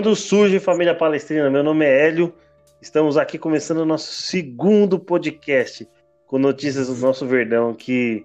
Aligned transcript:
Quando 0.00 0.16
surge 0.16 0.58
Família 0.58 0.94
Palestrina, 0.94 1.50
meu 1.50 1.62
nome 1.62 1.84
é 1.84 2.06
Hélio. 2.06 2.32
Estamos 2.80 3.18
aqui 3.18 3.36
começando 3.36 3.80
o 3.80 3.84
nosso 3.84 4.10
segundo 4.10 4.98
podcast 4.98 5.86
com 6.26 6.38
notícias 6.38 6.86
do 6.86 6.94
nosso 6.94 7.26
Verdão 7.26 7.74
que, 7.74 8.24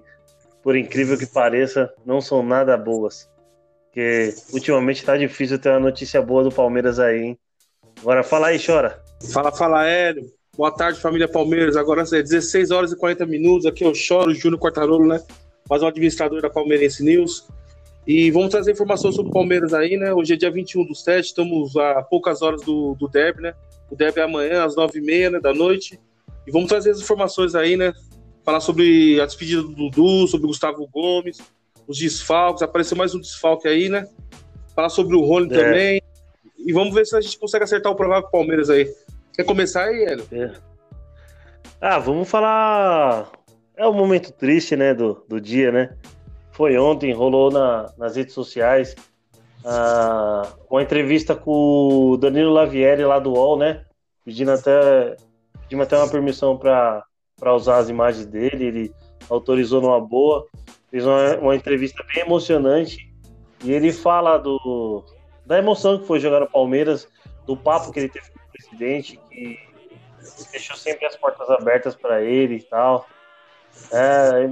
por 0.63 0.77
incrível 0.77 1.17
que 1.17 1.25
pareça, 1.25 1.93
não 2.05 2.21
são 2.21 2.41
nada 2.41 2.77
boas. 2.77 3.29
Porque 3.87 4.33
ultimamente 4.53 5.01
está 5.01 5.17
difícil 5.17 5.59
ter 5.59 5.67
uma 5.67 5.81
notícia 5.81 6.21
boa 6.21 6.45
do 6.45 6.49
Palmeiras 6.49 6.97
aí, 6.97 7.21
hein? 7.23 7.39
Agora 7.99 8.23
fala 8.23 8.47
aí, 8.47 8.65
chora. 8.65 9.03
Fala, 9.33 9.51
fala, 9.51 9.85
Hélio. 9.85 10.31
Boa 10.55 10.71
tarde, 10.71 11.01
família 11.01 11.27
Palmeiras. 11.27 11.75
Agora 11.75 12.03
é 12.03 12.21
16 12.21 12.71
horas 12.71 12.93
e 12.93 12.97
40 12.97 13.25
minutos. 13.25 13.65
Aqui 13.65 13.83
eu 13.83 13.93
choro, 13.93 14.33
Júnior 14.33 14.61
Quartarolo, 14.61 15.05
né? 15.05 15.21
Mais 15.69 15.83
um 15.83 15.87
administrador 15.87 16.41
da 16.41 16.49
Palmeirense 16.49 17.03
News. 17.03 17.45
E 18.07 18.29
vamos 18.29 18.49
trazer 18.49 18.71
informações 18.71 19.15
sobre 19.15 19.31
o 19.31 19.33
Palmeiras 19.33 19.73
aí, 19.73 19.97
né? 19.97 20.13
Hoje 20.13 20.33
é 20.33 20.37
dia 20.37 20.51
21 20.51 20.85
do 20.85 20.93
7, 20.93 21.25
estamos 21.25 21.75
a 21.75 22.03
poucas 22.03 22.43
horas 22.43 22.61
do, 22.61 22.93
do 22.95 23.07
derby, 23.07 23.41
né? 23.41 23.53
O 23.89 23.95
derby 23.95 24.19
é 24.19 24.23
amanhã, 24.23 24.63
às 24.63 24.75
9h30 24.75 25.31
né, 25.31 25.39
da 25.39 25.53
noite. 25.53 25.99
E 26.45 26.51
vamos 26.51 26.69
trazer 26.69 26.91
as 26.91 26.99
informações 26.99 27.55
aí, 27.55 27.75
né? 27.75 27.93
Falar 28.43 28.59
sobre 28.59 29.19
a 29.19 29.25
despedida 29.25 29.63
do 29.63 29.69
Dudu, 29.69 30.27
sobre 30.27 30.45
o 30.45 30.49
Gustavo 30.49 30.87
Gomes, 30.93 31.39
os 31.87 31.97
desfalques. 31.97 32.61
Apareceu 32.61 32.95
mais 32.95 33.15
um 33.15 33.19
desfalque 33.19 33.67
aí, 33.67 33.89
né? 33.89 34.07
Falar 34.75 34.89
sobre 34.89 35.15
o 35.15 35.21
Rony 35.21 35.51
é. 35.51 35.57
também. 35.57 36.01
E 36.59 36.71
vamos 36.71 36.93
ver 36.93 37.07
se 37.07 37.15
a 37.15 37.21
gente 37.21 37.39
consegue 37.39 37.63
acertar 37.63 37.91
o 37.91 37.95
provável 37.95 38.29
Palmeiras 38.29 38.69
aí. 38.69 38.87
Quer 39.33 39.45
começar 39.45 39.85
aí, 39.85 40.03
Hélio? 40.03 40.27
É. 40.31 40.51
Ah, 41.81 41.97
vamos 41.97 42.29
falar. 42.29 43.31
É 43.75 43.87
um 43.87 43.93
momento 43.93 44.31
triste, 44.31 44.75
né? 44.75 44.93
Do, 44.93 45.25
do 45.27 45.41
dia, 45.41 45.71
né? 45.71 45.95
Foi 46.55 46.77
ontem, 46.77 47.13
rolou 47.13 47.51
na, 47.51 47.91
nas 47.97 48.15
redes 48.15 48.33
sociais 48.33 48.95
uh, 49.65 50.57
uma 50.69 50.81
entrevista 50.81 51.35
com 51.35 52.11
o 52.11 52.17
Danilo 52.17 52.53
Lavieri 52.53 53.03
lá 53.03 53.19
do 53.19 53.33
UOL, 53.33 53.57
né? 53.57 53.83
Pedindo 54.23 54.51
até, 54.51 55.17
pedindo 55.63 55.83
até 55.83 55.97
uma 55.97 56.09
permissão 56.09 56.57
para 56.57 57.03
usar 57.53 57.77
as 57.77 57.89
imagens 57.89 58.25
dele, 58.25 58.65
ele 58.65 58.95
autorizou 59.29 59.81
numa 59.81 59.99
boa, 59.99 60.47
fez 60.89 61.05
uma, 61.05 61.35
uma 61.39 61.55
entrevista 61.55 62.01
bem 62.13 62.23
emocionante 62.23 63.13
e 63.61 63.73
ele 63.73 63.91
fala 63.91 64.37
do, 64.37 65.03
da 65.45 65.57
emoção 65.57 65.99
que 65.99 66.07
foi 66.07 66.21
jogar 66.21 66.39
no 66.39 66.49
Palmeiras, 66.49 67.05
do 67.45 67.57
papo 67.57 67.91
que 67.91 67.99
ele 67.99 68.09
teve 68.09 68.31
com 68.31 68.39
o 68.39 68.51
presidente, 68.53 69.19
que 69.29 69.59
deixou 70.51 70.77
sempre 70.77 71.05
as 71.05 71.17
portas 71.17 71.49
abertas 71.49 71.95
para 71.95 72.21
ele 72.21 72.55
e 72.55 72.63
tal. 72.63 73.05
É, 73.91 74.41
é 74.41 74.43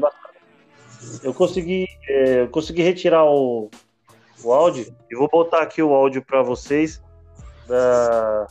eu 1.24 1.34
consegui, 1.34 1.88
é, 2.08 2.48
consegui 2.48 2.82
retirar 2.82 3.26
o, 3.26 3.70
o 4.44 4.54
áudio 4.54 4.96
e 5.10 5.16
vou 5.16 5.30
botar 5.30 5.62
aqui 5.62 5.82
o 5.82 5.94
áudio 5.94 6.24
para 6.24 6.42
vocês 6.42 7.02
da, 7.68 8.48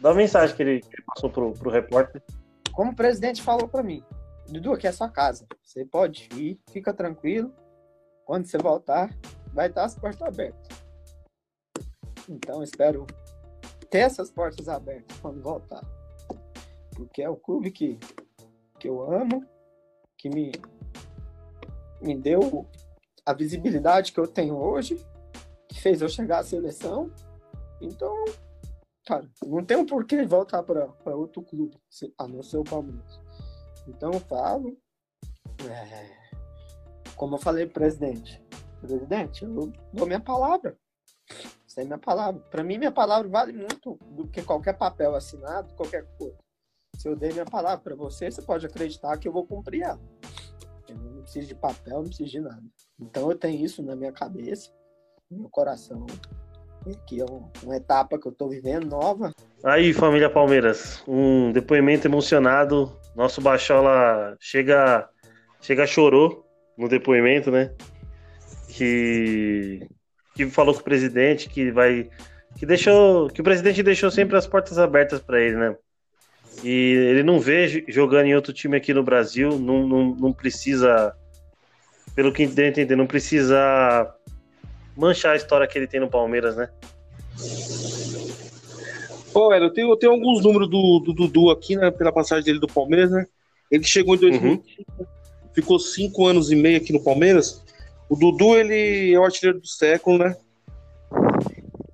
da 0.00 0.14
mensagem 0.14 0.54
que 0.54 0.62
ele, 0.62 0.80
que 0.80 0.88
ele 0.88 1.04
passou 1.06 1.30
pro, 1.30 1.52
pro 1.52 1.70
repórter. 1.70 2.22
Como 2.72 2.92
o 2.92 2.96
presidente 2.96 3.42
falou 3.42 3.68
para 3.68 3.82
mim, 3.82 4.02
Dudu, 4.48 4.72
aqui 4.72 4.86
é 4.86 4.92
sua 4.92 5.08
casa. 5.08 5.46
Você 5.62 5.84
pode 5.84 6.28
ir, 6.34 6.58
fica 6.70 6.92
tranquilo. 6.92 7.52
Quando 8.24 8.46
você 8.46 8.58
voltar, 8.58 9.16
vai 9.52 9.68
estar 9.68 9.84
as 9.84 9.94
portas 9.94 10.22
abertas. 10.22 10.68
Então, 12.28 12.62
espero 12.62 13.06
ter 13.88 13.98
essas 13.98 14.30
portas 14.30 14.68
abertas 14.68 15.16
quando 15.20 15.42
voltar. 15.42 15.84
Porque 16.94 17.22
é 17.22 17.28
o 17.28 17.36
clube 17.36 17.70
que, 17.70 17.98
que 18.78 18.88
eu 18.88 19.12
amo, 19.12 19.44
que 20.16 20.28
me 20.28 20.52
me 22.00 22.16
deu 22.16 22.66
a 23.24 23.32
visibilidade 23.32 24.12
que 24.12 24.20
eu 24.20 24.26
tenho 24.26 24.56
hoje, 24.56 24.96
que 25.68 25.80
fez 25.80 26.00
eu 26.00 26.08
chegar 26.08 26.40
à 26.40 26.44
seleção. 26.44 27.10
Então, 27.80 28.24
cara, 29.06 29.28
não 29.46 29.64
tem 29.64 29.76
um 29.76 29.86
porquê 29.86 30.24
voltar 30.24 30.62
para 30.62 31.16
outro 31.16 31.42
clube, 31.42 31.76
a 32.18 32.26
não 32.26 32.42
ser 32.42 32.58
o 32.58 32.64
Palmeiras. 32.64 33.20
Então, 33.86 34.12
eu 34.12 34.20
falo, 34.20 34.76
é, 35.68 36.30
como 37.16 37.36
eu 37.36 37.38
falei 37.38 37.66
presidente, 37.66 38.42
presidente, 38.80 39.44
eu 39.44 39.72
dou 39.92 40.06
minha 40.06 40.20
palavra. 40.20 40.76
Isso 41.66 41.78
é 41.78 41.84
minha 41.84 41.98
palavra. 41.98 42.40
Para 42.50 42.64
mim, 42.64 42.78
minha 42.78 42.90
palavra 42.90 43.28
vale 43.28 43.52
muito 43.52 43.98
do 44.10 44.26
que 44.26 44.42
qualquer 44.42 44.76
papel 44.76 45.14
assinado, 45.14 45.72
qualquer 45.74 46.04
coisa. 46.18 46.36
Se 46.96 47.08
eu 47.08 47.14
dei 47.14 47.32
minha 47.32 47.44
palavra 47.44 47.78
para 47.78 47.94
você, 47.94 48.30
você 48.30 48.42
pode 48.42 48.66
acreditar 48.66 49.16
que 49.18 49.28
eu 49.28 49.32
vou 49.32 49.46
cumprir 49.46 49.82
ela. 49.82 50.00
Preciso 51.30 51.46
de 51.46 51.54
papel, 51.54 51.98
não 51.98 52.08
preciso 52.08 52.28
de 52.28 52.40
nada. 52.40 52.62
Então 53.00 53.30
eu 53.30 53.38
tenho 53.38 53.64
isso 53.64 53.84
na 53.84 53.94
minha 53.94 54.10
cabeça, 54.10 54.68
no 55.30 55.42
meu 55.42 55.48
coração. 55.48 56.04
Que 57.06 57.20
é 57.20 57.24
uma 57.62 57.76
etapa 57.76 58.18
que 58.18 58.26
eu 58.26 58.32
estou 58.32 58.48
vivendo 58.48 58.88
nova. 58.88 59.32
Aí, 59.62 59.92
família 59.92 60.28
Palmeiras, 60.28 61.04
um 61.06 61.52
depoimento 61.52 62.08
emocionado. 62.08 62.98
Nosso 63.14 63.40
Bachola 63.40 64.36
chega, 64.40 65.08
chega 65.60 65.86
chorou 65.86 66.44
no 66.76 66.88
depoimento, 66.88 67.48
né? 67.48 67.72
Que, 68.68 69.86
que 70.34 70.46
falou 70.46 70.74
com 70.74 70.80
o 70.80 70.84
presidente 70.84 71.48
que 71.48 71.70
vai 71.70 72.10
que 72.56 72.66
deixou 72.66 73.28
que 73.28 73.40
o 73.40 73.44
presidente 73.44 73.84
deixou 73.84 74.10
sempre 74.10 74.36
as 74.36 74.48
portas 74.48 74.78
abertas 74.78 75.20
para 75.20 75.40
ele, 75.40 75.56
né? 75.56 75.76
E 76.64 76.68
ele 76.68 77.22
não 77.22 77.40
vê 77.40 77.84
jogando 77.88 78.26
em 78.26 78.34
outro 78.34 78.52
time 78.52 78.76
aqui 78.76 78.92
no 78.92 79.02
Brasil, 79.02 79.58
não, 79.58 79.86
não, 79.86 80.14
não 80.14 80.32
precisa, 80.32 81.14
pelo 82.14 82.32
que 82.32 82.46
deu 82.46 82.64
a 82.64 82.68
entender, 82.68 82.96
não 82.96 83.06
precisa 83.06 84.14
manchar 84.96 85.32
a 85.32 85.36
história 85.36 85.66
que 85.66 85.78
ele 85.78 85.86
tem 85.86 86.00
no 86.00 86.10
Palmeiras, 86.10 86.56
né? 86.56 86.68
Pô, 89.32 89.54
eu 89.54 89.72
tenho, 89.72 89.90
eu 89.90 89.96
tenho 89.96 90.12
alguns 90.12 90.42
números 90.42 90.68
do, 90.68 91.00
do 91.00 91.12
Dudu 91.12 91.50
aqui, 91.50 91.76
né, 91.76 91.90
pela 91.90 92.12
passagem 92.12 92.44
dele 92.44 92.58
do 92.58 92.66
Palmeiras, 92.66 93.10
né? 93.10 93.26
Ele 93.70 93.84
chegou 93.84 94.16
em 94.16 94.18
2005, 94.18 94.64
uhum. 94.98 95.06
ficou 95.54 95.78
cinco 95.78 96.26
anos 96.26 96.50
e 96.50 96.56
meio 96.56 96.78
aqui 96.78 96.92
no 96.92 97.02
Palmeiras. 97.02 97.64
O 98.08 98.16
Dudu, 98.16 98.56
ele 98.56 99.12
é 99.12 99.18
o 99.18 99.24
artilheiro 99.24 99.60
do 99.60 99.68
século, 99.68 100.18
né? 100.18 100.36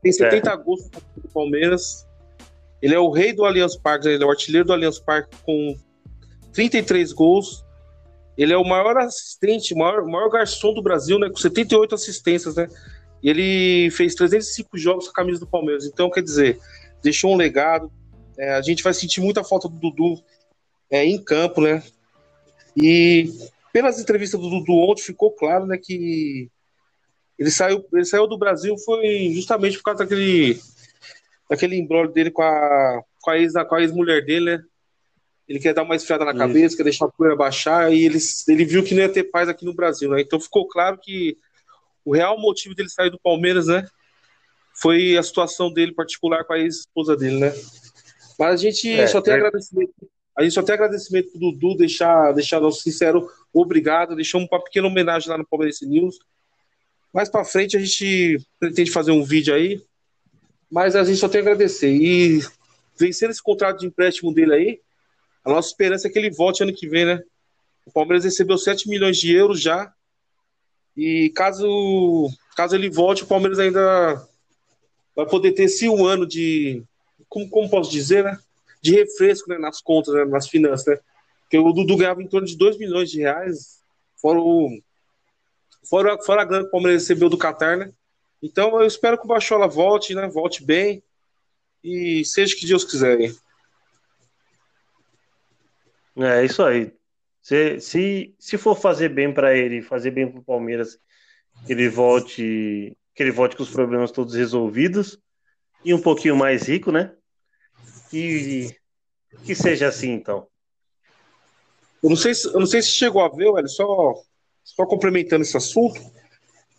Tem 0.03 0.11
70 0.11 0.51
é. 0.51 0.57
gols 0.57 0.91
no 1.23 1.29
Palmeiras, 1.31 2.07
ele 2.81 2.95
é 2.95 2.99
o 2.99 3.11
rei 3.11 3.35
do 3.35 3.45
Allianz 3.45 3.77
Parque, 3.77 4.09
ele 4.09 4.23
é 4.23 4.27
o 4.27 4.31
artilheiro 4.31 4.67
do 4.67 4.73
Allianz 4.73 4.99
Parque 4.99 5.37
com 5.45 5.77
33 6.53 7.13
gols. 7.13 7.66
Ele 8.37 8.53
é 8.53 8.57
o 8.57 8.65
maior 8.65 8.97
assistente, 8.99 9.75
o 9.75 9.79
maior, 9.79 10.05
maior 10.05 10.29
garçom 10.29 10.75
do 10.75 10.83
Brasil, 10.83 11.19
né? 11.19 11.29
Com 11.29 11.37
78 11.37 11.95
assistências, 11.95 12.57
né? 12.57 12.69
E 13.23 13.31
ele 13.31 13.91
fez 13.91 14.15
305 14.15 14.77
jogos 14.77 15.07
com 15.07 15.11
a 15.11 15.15
camisa 15.15 15.41
do 15.41 15.47
Palmeiras. 15.47 15.87
Então, 15.87 16.11
quer 16.11 16.23
dizer, 16.23 16.59
deixou 17.03 17.33
um 17.33 17.37
legado. 17.37 17.91
É, 18.39 18.55
a 18.55 18.63
gente 18.63 18.83
vai 18.83 18.93
sentir 18.93 19.21
muita 19.21 19.43
falta 19.43 19.69
do 19.69 19.79
Dudu 19.79 20.23
é, 20.91 21.05
em 21.05 21.23
campo, 21.23 21.61
né? 21.61 21.83
E 22.77 23.33
pelas 23.73 23.99
entrevistas 23.99 24.41
do 24.41 24.51
Dudu 24.51 24.73
ontem 24.73 25.03
ficou 25.03 25.31
claro, 25.31 25.67
né, 25.67 25.79
que 25.79 26.51
ele 27.39 27.51
saiu, 27.51 27.85
ele 27.93 28.05
saiu 28.05 28.27
do 28.27 28.39
Brasil 28.39 28.77
foi 28.79 29.31
justamente 29.35 29.77
por 29.77 29.85
causa 29.85 30.05
daquele 30.05 30.59
daquele 31.49 31.77
embrólio 31.77 32.13
dele 32.13 32.31
com 32.31 32.43
a, 32.43 33.03
com 33.21 33.31
a, 33.31 33.39
ex, 33.39 33.53
com 33.69 33.75
a 33.75 33.83
ex-mulher 33.83 34.25
dele, 34.25 34.57
né? 34.57 34.65
Ele 35.49 35.61
quer 35.61 35.73
dar 35.73 35.83
uma 35.83 35.95
esfriada 35.95 36.25
na 36.25 36.33
Isso. 36.33 36.41
cabeça, 36.41 36.77
quer 36.77 36.83
deixar 36.83 37.07
a 37.07 37.11
poeira 37.11 37.37
baixar, 37.37 37.93
e 37.93 38.05
ele, 38.05 38.19
ele 38.49 38.65
viu 38.65 38.83
que 38.83 38.95
não 38.95 39.03
ia 39.03 39.09
ter 39.09 39.25
paz 39.25 39.49
aqui 39.49 39.65
no 39.65 39.75
Brasil, 39.75 40.11
né? 40.11 40.21
Então 40.21 40.41
ficou 40.41 40.67
claro 40.67 40.99
que 40.99 41.37
o 42.05 42.15
real 42.15 42.39
motivo 42.39 42.75
dele 42.75 42.89
sair 42.89 43.11
do 43.11 43.21
Palmeiras, 43.21 43.67
né? 43.67 43.87
Foi 44.81 45.17
a 45.17 45.23
situação 45.23 45.73
dele 45.73 45.93
particular 45.93 46.45
com 46.45 46.53
a 46.53 46.59
ex-esposa 46.59 47.17
dele, 47.17 47.39
né? 47.39 47.55
Mas 48.39 48.55
a 48.55 48.57
gente 48.57 48.91
é, 48.93 49.07
só 49.07 49.21
tem 49.21 49.35
é... 49.35 49.37
agradecimento. 49.37 49.93
A 50.37 50.43
gente 50.43 50.53
só 50.53 50.63
tem 50.63 50.75
agradecimento 50.75 51.31
pro 51.31 51.41
Dudu 51.41 51.77
deixar, 51.77 52.33
deixar 52.33 52.61
nosso 52.61 52.83
sincero 52.83 53.27
obrigado, 53.55 54.15
deixamos 54.15 54.47
uma 54.51 54.63
pequena 54.63 54.87
homenagem 54.87 55.31
lá 55.31 55.39
no 55.39 55.47
Palmeiras 55.47 55.81
News. 55.81 56.19
Mais 57.13 57.31
para 57.31 57.45
frente 57.45 57.75
a 57.77 57.81
gente 57.81 58.39
pretende 58.61 58.91
fazer 58.91 59.13
um 59.13 59.25
vídeo 59.25 59.55
aí 59.55 59.81
mas 60.71 60.97
a 60.97 61.05
gente 61.05 61.19
só 61.19 61.29
tem 61.29 61.41
a 61.41 61.43
agradecer. 61.43 61.91
E 61.91 62.41
vencendo 62.99 63.31
esse 63.31 63.43
contrato 63.43 63.81
de 63.81 63.87
empréstimo 63.87 64.33
dele 64.33 64.55
aí, 64.55 64.81
a 65.47 65.51
nossa 65.51 65.69
esperança 65.69 66.09
é 66.09 66.11
que 66.11 66.19
ele 66.19 66.29
volte 66.29 66.65
ano 66.65 66.75
que 66.75 66.89
vem, 66.89 67.07
né? 67.07 67.23
O 67.85 67.93
Palmeiras 67.93 68.25
recebeu 68.25 68.59
7 68.59 68.89
milhões 68.89 69.17
de 69.17 69.33
euros 69.33 69.61
já. 69.61 69.93
E 70.97 71.31
caso, 71.37 72.29
caso 72.57 72.75
ele 72.75 72.91
volte, 72.91 73.23
o 73.23 73.29
Palmeiras 73.29 73.61
ainda 73.61 74.29
vai 75.15 75.25
poder 75.25 75.53
ter 75.53 75.65
esse 75.65 75.89
um 75.89 76.05
ano 76.05 76.27
de. 76.27 76.83
Como, 77.29 77.49
como 77.49 77.71
posso 77.71 77.93
dizer, 77.93 78.25
né? 78.25 78.37
De 78.83 78.93
refresco 78.93 79.49
né? 79.49 79.57
nas 79.57 79.81
contas, 79.81 80.15
né? 80.15 80.25
nas 80.25 80.49
finanças, 80.49 80.87
né? 80.87 80.99
Porque 81.43 81.59
o 81.59 81.73
Dudu 81.73 81.97
ganhava 81.97 82.21
em 82.21 82.27
torno 82.27 82.47
de 82.47 82.57
2 82.57 82.77
milhões 82.77 83.09
de 83.09 83.21
reais, 83.21 83.81
fora, 84.17 84.41
o, 84.41 84.69
fora, 85.89 86.21
fora 86.25 86.43
a 86.43 86.45
grana 86.45 86.65
que 86.65 86.69
o 86.71 86.73
Palmeiras 86.73 87.03
recebeu 87.03 87.29
do 87.29 87.39
Qatar, 87.39 87.77
né? 87.79 87.93
Então 88.43 88.81
eu 88.81 88.87
espero 88.87 89.17
que 89.17 89.25
o 89.25 89.29
Bachola 89.29 89.69
volte, 89.69 90.13
né? 90.13 90.27
Volte 90.27 90.65
bem 90.65 91.05
e 91.85 92.25
seja 92.25 92.53
o 92.53 92.59
que 92.59 92.67
Deus 92.67 92.83
quiser. 92.83 93.33
É 96.17 96.45
isso 96.45 96.63
aí. 96.63 96.93
Se, 97.43 97.81
se, 97.81 98.35
se 98.39 98.59
for 98.59 98.75
fazer 98.75 99.09
bem 99.09 99.33
para 99.33 99.55
ele, 99.57 99.83
fazer 99.83 100.11
bem 100.11 100.31
para 100.31 100.41
o 100.41 100.45
Palmeiras, 100.45 100.99
que 101.65 101.73
ele 101.73 101.89
volte, 101.89 102.97
que 103.15 103.23
ele 103.23 103.31
volte 103.31 103.57
com 103.57 103.63
os 103.63 103.71
problemas 103.71 104.11
todos 104.11 104.35
resolvidos. 104.35 105.19
e 105.85 105.95
um 105.95 106.01
pouquinho 106.01 106.35
mais 106.37 106.67
rico, 106.69 106.91
né? 106.91 107.13
E 108.13 108.75
que 109.45 109.55
seja 109.55 109.89
assim, 109.89 110.11
então. 110.11 110.49
Eu 112.03 112.11
não 112.11 112.17
sei 112.17 112.35
se, 112.35 112.47
eu 112.49 112.59
não 112.59 112.67
sei 112.67 112.83
se 112.83 112.91
chegou 112.91 113.23
a 113.23 113.29
ver, 113.29 113.53
velho, 113.53 113.69
só, 113.69 114.15
só 114.65 114.87
complementando 114.87 115.43
esse 115.43 115.57
assunto. 115.57 116.01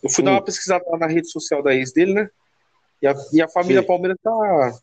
Eu 0.02 0.10
fui 0.10 0.22
hum. 0.22 0.26
dar 0.26 0.32
uma 0.32 0.44
pesquisada 0.44 0.84
lá 0.88 0.98
na 0.98 1.06
rede 1.06 1.30
social 1.30 1.62
da 1.62 1.74
ex 1.74 1.92
dele, 1.92 2.14
né? 2.14 2.30
E 3.00 3.06
a, 3.06 3.14
e 3.32 3.40
a 3.40 3.48
família 3.48 3.80
Sim. 3.80 3.86
Palmeiras 3.86 4.18
tá, 4.22 4.78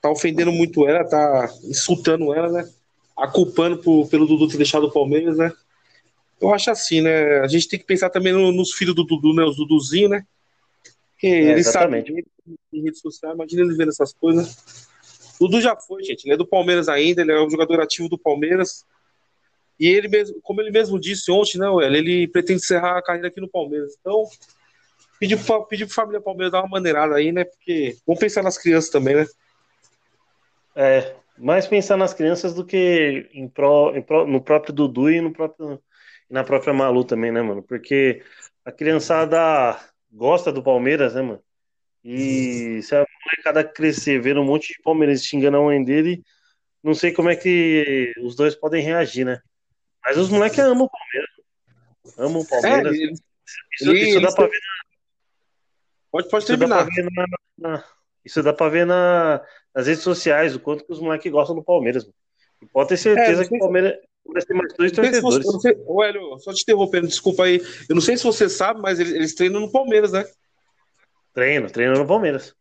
tá 0.00 0.10
ofendendo 0.10 0.52
muito 0.52 0.86
ela, 0.88 1.04
tá 1.04 1.48
insultando 1.64 2.32
ela, 2.32 2.50
né? 2.50 2.68
A 3.16 3.26
culpando 3.26 3.78
por, 3.78 4.08
pelo 4.08 4.26
Dudu 4.26 4.48
ter 4.48 4.58
deixado 4.58 4.84
o 4.84 4.92
Palmeiras, 4.92 5.38
né? 5.38 5.52
Eu 6.40 6.52
acho 6.52 6.70
assim, 6.70 7.00
né? 7.00 7.40
A 7.40 7.46
gente 7.46 7.68
tem 7.68 7.78
que 7.78 7.86
pensar 7.86 8.10
também 8.10 8.32
no, 8.32 8.52
nos 8.52 8.72
filhos 8.72 8.94
do 8.94 9.04
Dudu, 9.04 9.32
né? 9.32 9.44
Os 9.44 9.56
Duduzinhos, 9.56 10.10
né? 10.10 10.26
Que 11.18 11.26
é, 11.26 11.52
eles 11.52 11.68
sabem 11.68 12.04
em 12.72 12.82
rede 12.82 12.98
social, 12.98 13.34
imagina 13.34 13.62
ele 13.62 13.74
vendo 13.74 13.88
essas 13.88 14.12
coisas. 14.12 14.86
Dudu 15.40 15.60
já 15.60 15.76
foi, 15.76 16.02
gente. 16.02 16.24
Ele 16.24 16.34
é 16.34 16.36
do 16.36 16.46
Palmeiras 16.46 16.88
ainda, 16.88 17.22
ele 17.22 17.32
é 17.32 17.40
um 17.40 17.50
jogador 17.50 17.80
ativo 17.80 18.08
do 18.08 18.18
Palmeiras. 18.18 18.84
E 19.78 19.86
ele 19.86 20.08
mesmo, 20.08 20.40
como 20.42 20.60
ele 20.60 20.70
mesmo 20.70 20.98
disse 20.98 21.30
ontem, 21.30 21.58
né, 21.58 21.68
Well, 21.68 21.94
ele 21.94 22.26
pretende 22.28 22.60
encerrar 22.60 22.98
a 22.98 23.02
carreira 23.02 23.28
aqui 23.28 23.40
no 23.40 23.48
Palmeiras. 23.48 23.96
Então, 24.00 24.24
pedir 25.18 25.42
para 25.42 25.60
pedir 25.62 25.84
a 25.84 25.88
família 25.88 26.20
Palmeiras 26.20 26.52
dar 26.52 26.60
uma 26.60 26.68
maneirada 26.68 27.14
aí, 27.14 27.32
né? 27.32 27.44
Porque 27.44 27.96
vamos 28.06 28.20
pensar 28.20 28.42
nas 28.42 28.58
crianças 28.58 28.90
também, 28.90 29.16
né? 29.16 29.26
É, 30.74 31.14
mais 31.38 31.66
pensar 31.66 31.96
nas 31.96 32.14
crianças 32.14 32.54
do 32.54 32.64
que 32.64 33.28
em 33.32 33.44
em 33.44 34.30
no 34.30 34.40
próprio 34.40 34.72
Dudu 34.74 35.10
e 35.10 35.20
no 35.20 35.32
próprio, 35.32 35.82
na 36.28 36.44
própria 36.44 36.72
Malu 36.72 37.04
também, 37.04 37.32
né, 37.32 37.42
mano? 37.42 37.62
Porque 37.62 38.22
a 38.64 38.72
criançada 38.72 39.78
gosta 40.10 40.52
do 40.52 40.62
Palmeiras, 40.62 41.14
né, 41.14 41.22
mano? 41.22 41.42
E 42.04 42.80
se 42.82 42.94
a 42.94 43.04
molecada 43.24 43.64
crescer 43.64 44.20
vendo 44.20 44.40
um 44.40 44.44
monte 44.44 44.68
de 44.68 44.82
Palmeiras 44.82 45.24
xingando 45.24 45.56
a 45.56 45.62
mãe 45.62 45.82
dele, 45.82 46.22
não 46.82 46.94
sei 46.94 47.12
como 47.12 47.28
é 47.28 47.34
que 47.34 48.12
os 48.22 48.36
dois 48.36 48.54
podem 48.54 48.82
reagir, 48.82 49.24
né? 49.24 49.40
Mas 50.04 50.16
os 50.16 50.30
moleques 50.30 50.60
amam 50.60 50.86
o 50.86 50.90
Palmeiras. 50.90 51.30
Amam 52.16 52.42
o 52.42 52.48
Palmeiras. 52.48 52.96
É, 52.96 53.12
isso, 53.80 53.92
isso, 53.92 54.20
dá 54.20 54.32
pra 54.32 54.46
ver 54.46 54.52
na. 54.52 54.86
Pode, 56.12 56.28
pode 56.28 56.46
terminar. 56.46 56.86
Ver, 56.86 57.10
na, 57.10 57.26
na, 57.58 57.84
isso 58.26 58.42
dá 58.42 58.52
pra 58.52 58.68
ver 58.68 58.84
na, 58.84 59.40
nas 59.74 59.86
redes 59.86 60.02
sociais, 60.02 60.54
o 60.54 60.60
quanto 60.60 60.84
que 60.84 60.92
os 60.92 61.00
moleques 61.00 61.30
gostam 61.30 61.54
do 61.54 61.62
Palmeiras. 61.62 62.04
Mano. 62.04 62.14
E 62.62 62.66
pode 62.66 62.88
ter 62.88 62.96
certeza 62.96 63.42
é, 63.42 63.48
que 63.48 63.54
o 63.54 63.58
Palmeiras 63.58 63.94
vai 64.26 64.42
ter 64.42 64.54
mais 64.54 64.74
dois 64.74 64.92
torcedores. 64.92 65.44
Ô, 65.86 66.02
Hélio, 66.02 66.38
só 66.40 66.52
te 66.52 66.62
interrompendo, 66.62 67.06
desculpa 67.06 67.44
aí. 67.44 67.62
Eu 67.88 67.94
não 67.94 68.02
sei 68.02 68.16
se 68.16 68.24
você 68.24 68.48
sabe, 68.48 68.80
mas 68.80 68.98
eles, 68.98 69.12
eles 69.12 69.34
treinam 69.34 69.60
no 69.60 69.70
Palmeiras, 69.70 70.12
né? 70.12 70.24
Treino, 71.32 71.70
treino 71.70 71.94
no 71.94 72.06
Palmeiras. 72.06 72.54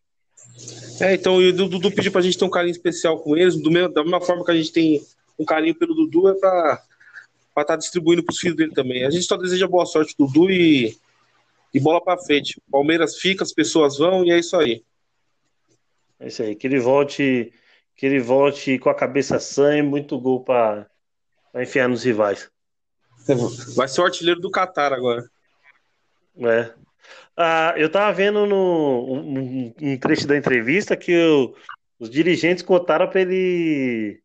É, 1.01 1.13
então 1.15 1.37
o 1.37 1.51
Dudu 1.51 1.91
pediu 1.91 2.11
pra 2.11 2.21
gente 2.21 2.37
ter 2.37 2.45
um 2.45 2.49
carinho 2.49 2.71
especial 2.71 3.19
com 3.19 3.35
eles, 3.35 3.55
mesmo, 3.55 3.89
da 3.89 4.03
mesma 4.03 4.21
forma 4.21 4.45
que 4.45 4.51
a 4.51 4.55
gente 4.55 4.71
tem 4.71 5.01
um 5.37 5.43
carinho 5.43 5.75
pelo 5.75 5.93
Dudu, 5.93 6.29
é 6.29 6.33
pra 6.35 6.81
estar 7.49 7.65
tá 7.65 7.75
distribuindo 7.75 8.23
pros 8.23 8.39
filhos 8.39 8.55
dele 8.55 8.73
também. 8.73 9.03
A 9.03 9.09
gente 9.09 9.25
só 9.25 9.35
deseja 9.35 9.67
boa 9.67 9.85
sorte, 9.85 10.15
Dudu, 10.17 10.49
e, 10.49 10.95
e 11.73 11.79
bola 11.79 12.03
pra 12.03 12.17
frente. 12.17 12.61
Palmeiras 12.71 13.17
fica, 13.17 13.43
as 13.43 13.51
pessoas 13.51 13.97
vão, 13.97 14.23
e 14.23 14.31
é 14.31 14.39
isso 14.39 14.55
aí. 14.55 14.83
É 16.25 16.27
isso 16.27 16.41
aí, 16.41 16.55
que 16.55 16.65
ele 16.65 16.79
volte, 16.79 17.53
que 17.95 18.03
ele 18.03 18.19
volte 18.19 18.79
com 18.79 18.89
a 18.89 18.95
cabeça 18.95 19.39
sã 19.39 19.77
e 19.77 19.83
muito 19.83 20.19
gol 20.19 20.43
pra 20.43 20.89
enfiar 21.53 21.87
nos 21.87 22.03
rivais. 22.03 22.49
Vai 23.77 23.87
ser 23.87 24.01
o 24.01 24.05
artilheiro 24.05 24.41
do 24.41 24.49
Qatar 24.49 24.91
agora. 24.91 25.23
É. 26.39 26.73
Ah, 27.37 27.75
eu 27.77 27.91
tava 27.91 28.11
vendo 28.11 28.47
no, 28.47 29.13
um, 29.13 29.73
um 29.79 29.97
trecho 29.99 30.25
da 30.25 30.35
entrevista 30.35 30.97
que 30.97 31.15
o, 31.15 31.55
os 31.99 32.09
dirigentes 32.09 32.63
cotaram 32.63 33.07
para 33.07 33.21
ele 33.21 34.19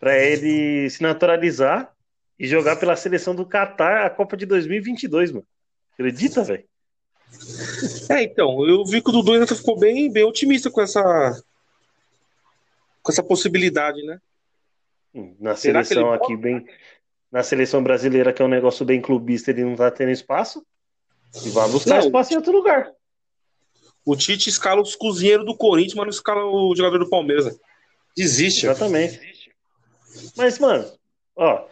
para 0.00 0.18
ele 0.18 0.88
se 0.88 1.02
naturalizar 1.02 1.92
e 2.38 2.46
jogar 2.46 2.76
pela 2.76 2.96
seleção 2.96 3.34
do 3.34 3.44
Catar 3.44 4.06
a 4.06 4.10
Copa 4.10 4.38
de 4.38 4.46
2022, 4.46 5.32
mano. 5.32 5.46
Acredita, 5.92 6.42
velho? 6.42 6.64
É, 8.08 8.22
então, 8.22 8.66
eu 8.66 8.84
vi 8.84 9.02
que 9.02 9.10
o 9.10 9.12
Dudu 9.12 9.32
ainda 9.32 9.46
ficou 9.46 9.78
bem, 9.78 10.10
bem 10.10 10.24
otimista 10.24 10.70
com 10.70 10.80
essa 10.80 11.42
com 13.02 13.12
essa 13.12 13.22
possibilidade, 13.22 14.02
né? 14.02 14.20
Hum, 15.14 15.34
na 15.38 15.54
seleção 15.54 16.12
aqui 16.12 16.36
bem 16.36 16.66
na 17.30 17.42
seleção 17.42 17.82
brasileira 17.82 18.32
que 18.32 18.42
é 18.42 18.44
um 18.44 18.48
negócio 18.48 18.84
bem 18.84 19.00
clubista, 19.00 19.50
ele 19.50 19.64
não 19.64 19.76
tá 19.76 19.90
tendo 19.90 20.10
espaço. 20.10 20.64
E 21.44 21.50
vai 21.50 21.68
buscar 21.68 21.98
não, 21.98 22.06
espaço 22.06 22.32
em 22.32 22.36
outro 22.36 22.52
lugar. 22.52 22.90
O 24.04 24.16
Tite 24.16 24.48
escala 24.48 24.80
os 24.80 24.94
cozinheiros 24.94 25.44
do 25.44 25.56
Corinthians, 25.56 25.94
mas 25.94 26.04
não 26.06 26.10
escala 26.10 26.44
o 26.44 26.74
jogador 26.74 26.98
do 26.98 27.10
Palmeiras. 27.10 27.58
Desiste. 28.16 28.66
Exatamente. 28.66 29.20
Mas, 30.36 30.58
mano, 30.58 30.90
ó, 31.34 31.66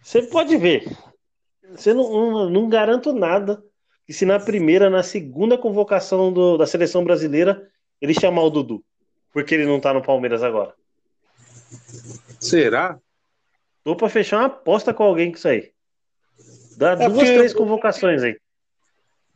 você 0.00 0.22
pode 0.22 0.56
ver. 0.56 0.84
Você 1.70 1.94
não, 1.94 2.10
não, 2.10 2.50
não, 2.50 2.68
garanto 2.68 3.12
nada 3.12 3.62
que 4.12 4.18
se 4.18 4.26
na 4.26 4.38
primeira, 4.38 4.90
na 4.90 5.02
segunda 5.02 5.56
convocação 5.56 6.30
do, 6.30 6.58
da 6.58 6.66
seleção 6.66 7.02
brasileira, 7.02 7.66
ele 7.98 8.12
chamar 8.12 8.42
o 8.42 8.50
Dudu. 8.50 8.84
Porque 9.32 9.54
ele 9.54 9.64
não 9.64 9.80
tá 9.80 9.94
no 9.94 10.02
Palmeiras 10.02 10.42
agora. 10.42 10.74
Será? 12.38 12.98
Tô 13.82 13.96
pra 13.96 14.10
fechar 14.10 14.40
uma 14.40 14.46
aposta 14.48 14.92
com 14.92 15.02
alguém 15.02 15.30
com 15.30 15.38
isso 15.38 15.48
aí. 15.48 15.72
Dá 16.76 16.90
é 16.92 17.08
duas, 17.08 17.26
três 17.26 17.54
convocações 17.54 18.22
aí. 18.22 18.38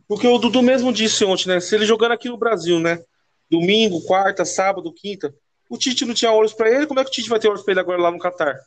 Porque 0.06 0.26
o 0.26 0.37
Dudu 0.37 0.61
mesmo 0.61 0.93
disse 0.93 1.25
ontem, 1.25 1.49
né? 1.49 1.58
Se 1.58 1.75
ele 1.75 1.87
jogando 1.87 2.12
aqui 2.12 2.28
no 2.28 2.37
Brasil, 2.37 2.78
né? 2.78 3.02
Domingo, 3.50 4.05
quarta, 4.05 4.44
sábado, 4.44 4.93
quinta, 4.93 5.34
o 5.70 5.78
Tite 5.78 6.05
não 6.05 6.12
tinha 6.12 6.31
olhos 6.31 6.52
para 6.52 6.70
ele, 6.70 6.87
como 6.87 7.00
é 7.00 7.02
que 7.02 7.08
o 7.08 7.12
Tite 7.12 7.31
vai 7.31 7.38
ter 7.38 7.49
olhos 7.49 7.62
para 7.62 7.73
ele 7.73 7.81
agora 7.81 8.02
lá 8.02 8.11
no 8.11 8.19
Catar? 8.19 8.61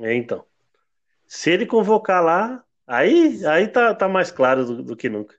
É, 0.00 0.14
então. 0.16 0.44
Se 1.28 1.50
ele 1.50 1.64
convocar 1.64 2.24
lá, 2.24 2.64
aí, 2.86 3.44
aí 3.46 3.68
tá, 3.68 3.94
tá 3.94 4.08
mais 4.08 4.30
claro 4.30 4.64
do, 4.64 4.82
do 4.82 4.96
que 4.96 5.08
nunca. 5.08 5.36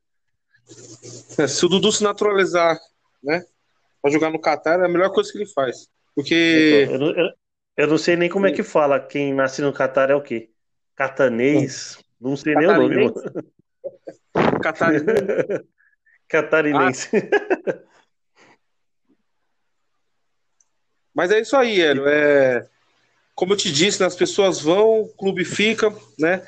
É, 1.37 1.47
se 1.47 1.65
o 1.65 1.69
Dudu 1.69 1.91
se 1.91 2.03
naturalizar, 2.03 2.77
né? 3.23 3.43
Pra 4.01 4.11
jogar 4.11 4.31
no 4.31 4.39
Catar, 4.39 4.79
é 4.79 4.85
a 4.85 4.89
melhor 4.89 5.11
coisa 5.11 5.31
que 5.31 5.37
ele 5.37 5.47
faz. 5.47 5.87
Porque. 6.15 6.87
Eu, 6.89 7.01
eu, 7.01 7.31
eu 7.77 7.87
não 7.87 7.97
sei 7.97 8.15
nem 8.15 8.29
como 8.29 8.47
é 8.47 8.51
que 8.51 8.63
fala. 8.63 8.99
Quem 8.99 9.33
nasce 9.33 9.61
no 9.61 9.73
Catar 9.73 10.09
é 10.09 10.15
o 10.15 10.21
quê? 10.21 10.49
Catanês? 10.95 11.99
Não 12.19 12.35
sei 12.37 12.55
nem 12.55 12.67
o 12.67 12.73
nome. 12.73 13.13
Catarinense. 14.61 15.67
Catarinense. 16.27 17.09
Ah. 17.17 17.79
Mas 21.13 21.31
é 21.31 21.39
isso 21.39 21.55
aí, 21.55 21.81
Hélio. 21.81 22.07
É... 22.07 22.67
Como 23.33 23.53
eu 23.53 23.57
te 23.57 23.71
disse, 23.71 23.99
né, 23.99 24.05
as 24.05 24.15
pessoas 24.15 24.61
vão, 24.61 25.01
o 25.01 25.07
clube 25.09 25.43
fica, 25.43 25.93
né? 26.17 26.45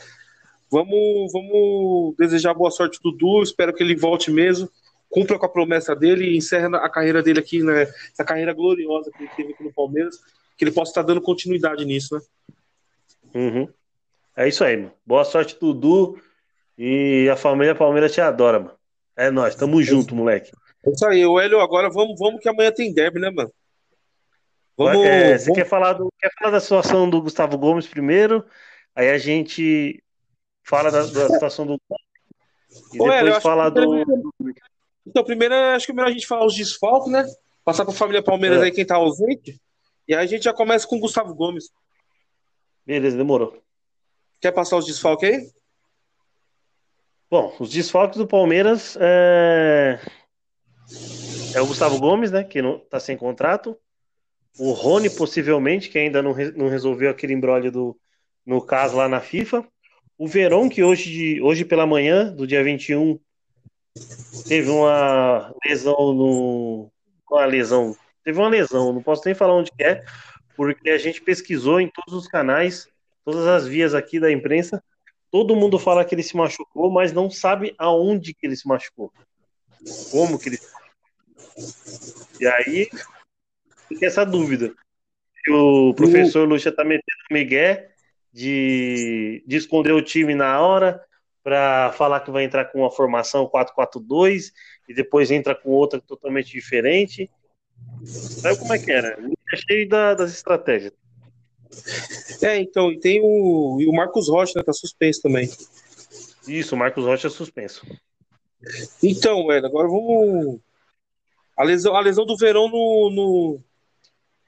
Vamos, 0.70 1.32
vamos 1.32 2.16
desejar 2.18 2.54
boa 2.54 2.70
sorte 2.70 3.00
Dudu, 3.02 3.42
espero 3.42 3.74
que 3.74 3.82
ele 3.82 3.96
volte 3.96 4.30
mesmo, 4.30 4.70
cumpra 5.10 5.40
com 5.40 5.46
a 5.46 5.50
promessa 5.50 5.96
dele 5.96 6.26
e 6.26 6.38
encerre 6.38 6.68
a 6.76 6.90
carreira 6.90 7.24
dele 7.24 7.40
aqui, 7.40 7.64
né? 7.64 7.84
Essa 7.84 8.26
carreira 8.26 8.54
gloriosa 8.54 9.10
que 9.12 9.24
ele 9.24 9.32
teve 9.36 9.54
aqui 9.54 9.64
no 9.64 9.74
Palmeiras, 9.74 10.20
que 10.58 10.66
ele 10.66 10.72
possa 10.72 10.92
estar 10.92 11.04
dando 11.04 11.22
continuidade 11.22 11.86
nisso, 11.86 12.16
né? 12.16 12.22
Uhum. 13.34 13.70
É 14.36 14.48
isso 14.48 14.64
aí, 14.64 14.76
mano. 14.78 14.92
Boa 15.06 15.24
sorte, 15.24 15.58
Dudu. 15.60 16.20
E 16.78 17.28
a 17.32 17.36
família 17.36 17.74
Palmeiras 17.74 18.14
te 18.14 18.22
adora, 18.22 18.60
mano. 18.60 18.78
É 19.16 19.32
nós, 19.32 19.56
tamo 19.56 19.82
junto, 19.82 20.14
moleque. 20.14 20.52
É 20.86 20.92
isso 20.92 21.06
aí, 21.06 21.26
o 21.26 21.40
Hélio, 21.40 21.60
agora 21.60 21.90
vamos, 21.90 22.20
vamos 22.20 22.42
que 22.42 22.48
amanhã 22.48 22.72
tem 22.72 22.94
derby, 22.94 23.20
né, 23.20 23.32
mano? 23.32 23.52
Vamos, 24.78 25.04
é, 25.06 25.38
você 25.38 25.46
vamos... 25.46 25.58
Quer, 25.58 25.66
falar 25.66 25.94
do, 25.94 26.14
quer 26.20 26.30
falar 26.38 26.52
da 26.52 26.60
situação 26.60 27.10
do 27.10 27.22
Gustavo 27.22 27.58
Gomes 27.58 27.88
primeiro? 27.88 28.46
Aí 28.96 29.10
a 29.10 29.18
gente 29.18 30.04
fala 30.68 30.92
da, 30.92 31.02
da 31.06 31.30
situação 31.30 31.66
do. 31.66 31.82
E 32.70 32.92
depois 32.92 33.14
Hélio, 33.14 33.42
fala 33.42 33.70
do. 33.70 34.04
Então, 35.06 35.24
primeiro, 35.24 35.56
acho 35.56 35.86
que 35.86 35.92
é 35.92 35.96
melhor 35.96 36.10
a 36.10 36.12
gente 36.12 36.28
falar 36.28 36.46
os 36.46 36.56
desfalques, 36.56 37.12
né? 37.12 37.26
Passar 37.64 37.86
pra 37.86 37.94
família 37.94 38.22
Palmeiras 38.22 38.62
é. 38.62 38.66
aí 38.66 38.72
quem 38.72 38.86
tá 38.86 38.96
ausente. 38.96 39.60
E 40.08 40.14
aí 40.14 40.24
a 40.24 40.28
gente 40.28 40.44
já 40.44 40.54
começa 40.54 40.88
com 40.88 40.98
o 40.98 41.00
Gustavo 41.00 41.34
Gomes. 41.34 41.70
Beleza, 42.86 43.18
demorou. 43.18 43.62
Quer 44.40 44.52
passar 44.52 44.78
os 44.78 44.86
desfalques 44.86 45.30
aí? 45.30 45.52
Bom, 47.30 47.54
os 47.60 47.70
desfalques 47.70 48.18
do 48.18 48.28
Palmeiras 48.28 48.98
é, 49.00 50.00
é 51.54 51.62
o 51.62 51.68
Gustavo 51.68 52.00
Gomes, 52.00 52.32
né, 52.32 52.44
que 52.44 52.62
não 52.62 52.80
tá 52.80 53.00
sem 53.00 53.18
contrato. 53.18 53.78
O 54.58 54.72
Rony, 54.72 55.10
possivelmente, 55.10 55.90
que 55.90 56.00
ainda 56.00 56.22
não, 56.22 56.32
re... 56.32 56.52
não 56.52 56.70
resolveu 56.70 57.10
aquele 57.10 57.34
embrólio 57.34 57.72
do... 57.72 58.00
no 58.46 58.62
caso 58.62 58.96
lá 58.96 59.10
na 59.10 59.20
FIFA. 59.20 59.68
O 60.18 60.28
Verón, 60.28 60.70
que 60.70 60.84
hoje, 60.84 61.42
hoje 61.42 61.64
pela 61.64 61.86
manhã, 61.86 62.34
do 62.34 62.48
dia 62.48 62.64
21, 62.64 63.20
teve 64.48 64.70
uma 64.70 65.54
lesão 65.66 66.14
no. 66.14 66.92
Uma 67.30 67.46
lesão. 67.46 67.96
Teve 68.24 68.40
uma 68.40 68.50
lesão, 68.50 68.94
não 68.94 69.02
posso 69.02 69.24
nem 69.26 69.36
falar 69.36 69.54
onde 69.54 69.72
é, 69.80 70.04
porque 70.56 70.90
a 70.90 70.98
gente 70.98 71.22
pesquisou 71.22 71.80
em 71.80 71.90
todos 71.90 72.14
os 72.14 72.28
canais, 72.28 72.88
todas 73.24 73.46
as 73.48 73.66
vias 73.66 73.94
aqui 73.94 74.20
da 74.20 74.32
imprensa, 74.32 74.84
Todo 75.30 75.56
mundo 75.56 75.78
fala 75.78 76.06
que 76.06 76.16
ele 76.16 76.24
se 76.24 76.36
machucou, 76.36 76.90
mas 76.90 77.12
não 77.12 77.30
sabe 77.30 77.76
aonde 77.78 78.34
que 78.34 78.48
ele 78.48 78.56
se 78.56 78.68
machucou. 78.68 79.12
Como 80.12 80.40
que 80.40 80.50
ele 80.50 80.60
E 82.40 82.48
aí, 82.48 82.90
fica 83.90 84.06
essa 84.06 84.26
dúvida. 84.26 84.74
O 85.50 85.94
professor 85.94 86.48
o... 86.48 86.50
Lucha 86.50 86.72
tá 86.72 86.84
metendo 86.84 87.04
Miguel 87.30 87.90
de, 88.38 89.44
de 89.48 89.58
esconder 89.58 89.94
o 89.94 90.02
time 90.02 90.36
na 90.36 90.62
hora 90.62 91.04
para 91.44 91.92
falar 91.94 92.20
que 92.20 92.30
vai 92.30 92.44
entrar 92.44 92.66
com 92.66 92.82
uma 92.82 92.92
formação 92.92 93.50
4-4-2 93.50 94.52
e 94.88 94.94
depois 94.94 95.32
entra 95.32 95.56
com 95.56 95.72
outra 95.72 96.00
totalmente 96.00 96.52
diferente. 96.52 97.32
Sabe 98.06 98.60
como 98.60 98.74
é 98.74 98.78
que 98.78 98.92
era? 98.92 99.18
É 99.52 99.58
cheio 99.58 99.90
da, 99.90 100.14
das 100.14 100.32
estratégias. 100.32 100.94
É, 102.44 102.60
então, 102.60 102.92
e 102.92 103.00
tem 103.00 103.20
o, 103.24 103.80
e 103.82 103.88
o 103.88 103.92
Marcos 103.92 104.30
Rocha, 104.30 104.54
né, 104.56 104.64
tá 104.64 104.72
suspenso 104.72 105.24
também. 105.24 105.50
Isso, 106.48 106.76
o 106.76 106.78
Marcos 106.78 107.06
Rocha 107.06 107.28
é 107.28 107.32
suspenso. 107.32 107.88
Então, 109.02 109.48
velho, 109.48 109.66
agora 109.66 109.88
vamos. 109.88 110.60
A 111.58 111.64
lesão, 111.64 111.96
a 111.96 112.02
lesão 112.02 112.26
do 112.26 112.38
Verão 112.38 112.70
no. 112.70 113.10
no... 113.10 113.60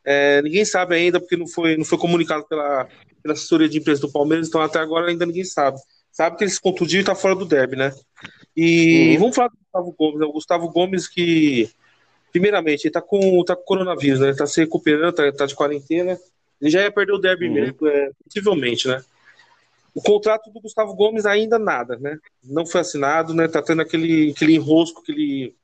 É, 0.05 0.41
ninguém 0.43 0.63
sabe 0.63 0.96
ainda, 0.96 1.19
porque 1.19 1.36
não 1.36 1.48
foi, 1.48 1.75
não 1.75 1.86
foi 1.86 1.98
comunicado 1.98 2.46
pela, 2.48 2.88
pela 3.21 3.33
assessoria 3.33 3.69
de 3.69 3.77
imprensa 3.77 4.01
do 4.01 4.11
Palmeiras, 4.11 4.47
então 4.47 4.61
até 4.61 4.79
agora 4.79 5.09
ainda 5.09 5.25
ninguém 5.25 5.45
sabe. 5.45 5.77
Sabe 6.11 6.38
que 6.38 6.43
ele 6.43 6.51
se 6.51 6.59
contundiu 6.59 7.01
e 7.01 7.03
tá 7.03 7.15
fora 7.15 7.35
do 7.35 7.45
derby, 7.45 7.75
né? 7.75 7.93
E 8.55 9.13
uhum. 9.13 9.19
vamos 9.19 9.35
falar 9.35 9.49
do 9.49 9.57
Gustavo 9.57 9.95
Gomes, 9.97 10.19
né? 10.19 10.25
O 10.25 10.31
Gustavo 10.31 10.69
Gomes 10.69 11.07
que, 11.07 11.69
primeiramente, 12.31 12.85
ele 12.85 12.91
tá 12.91 13.01
com, 13.01 13.43
tá 13.43 13.55
com 13.55 13.63
coronavírus, 13.63 14.19
né? 14.19 14.29
Ele 14.29 14.38
tá 14.38 14.47
se 14.47 14.59
recuperando, 14.59 15.13
tá, 15.13 15.31
tá 15.31 15.45
de 15.45 15.55
quarentena. 15.55 16.19
Ele 16.59 16.69
já 16.69 16.81
ia 16.81 16.91
perder 16.91 17.13
o 17.13 17.19
derby 17.19 17.47
uhum. 17.47 17.53
mesmo, 17.53 17.88
é, 17.88 18.11
possivelmente, 18.25 18.88
né? 18.88 19.03
O 19.93 20.01
contrato 20.01 20.51
do 20.51 20.61
Gustavo 20.61 20.93
Gomes 20.93 21.25
ainda 21.25 21.57
nada, 21.57 21.97
né? 21.97 22.17
Não 22.43 22.65
foi 22.65 22.81
assinado, 22.81 23.33
né? 23.33 23.47
Tá 23.47 23.61
tendo 23.61 23.81
aquele, 23.81 24.31
aquele 24.31 24.55
enrosco 24.55 25.03
que 25.03 25.11
ele. 25.11 25.55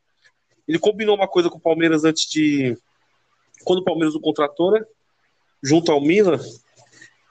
Ele 0.67 0.79
combinou 0.79 1.15
uma 1.15 1.27
coisa 1.27 1.49
com 1.49 1.57
o 1.57 1.61
Palmeiras 1.61 2.03
antes 2.03 2.29
de. 2.29 2.77
Quando 3.63 3.79
o 3.79 3.83
Palmeiras 3.83 4.15
o 4.15 4.19
contratou, 4.19 4.71
né? 4.71 4.83
Junto 5.63 5.91
ao 5.91 6.01
Milan. 6.01 6.39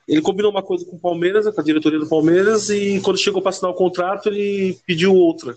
Ele 0.06 0.20
combinou 0.20 0.50
uma 0.50 0.62
coisa 0.62 0.84
com 0.84 0.96
o 0.96 1.00
Palmeiras, 1.00 1.48
com 1.48 1.60
a 1.60 1.64
diretoria 1.64 1.98
do 1.98 2.08
Palmeiras, 2.08 2.68
e 2.70 3.00
quando 3.00 3.18
chegou 3.18 3.40
para 3.40 3.50
assinar 3.50 3.70
o 3.70 3.74
contrato, 3.74 4.28
ele 4.28 4.78
pediu 4.86 5.14
outra. 5.14 5.56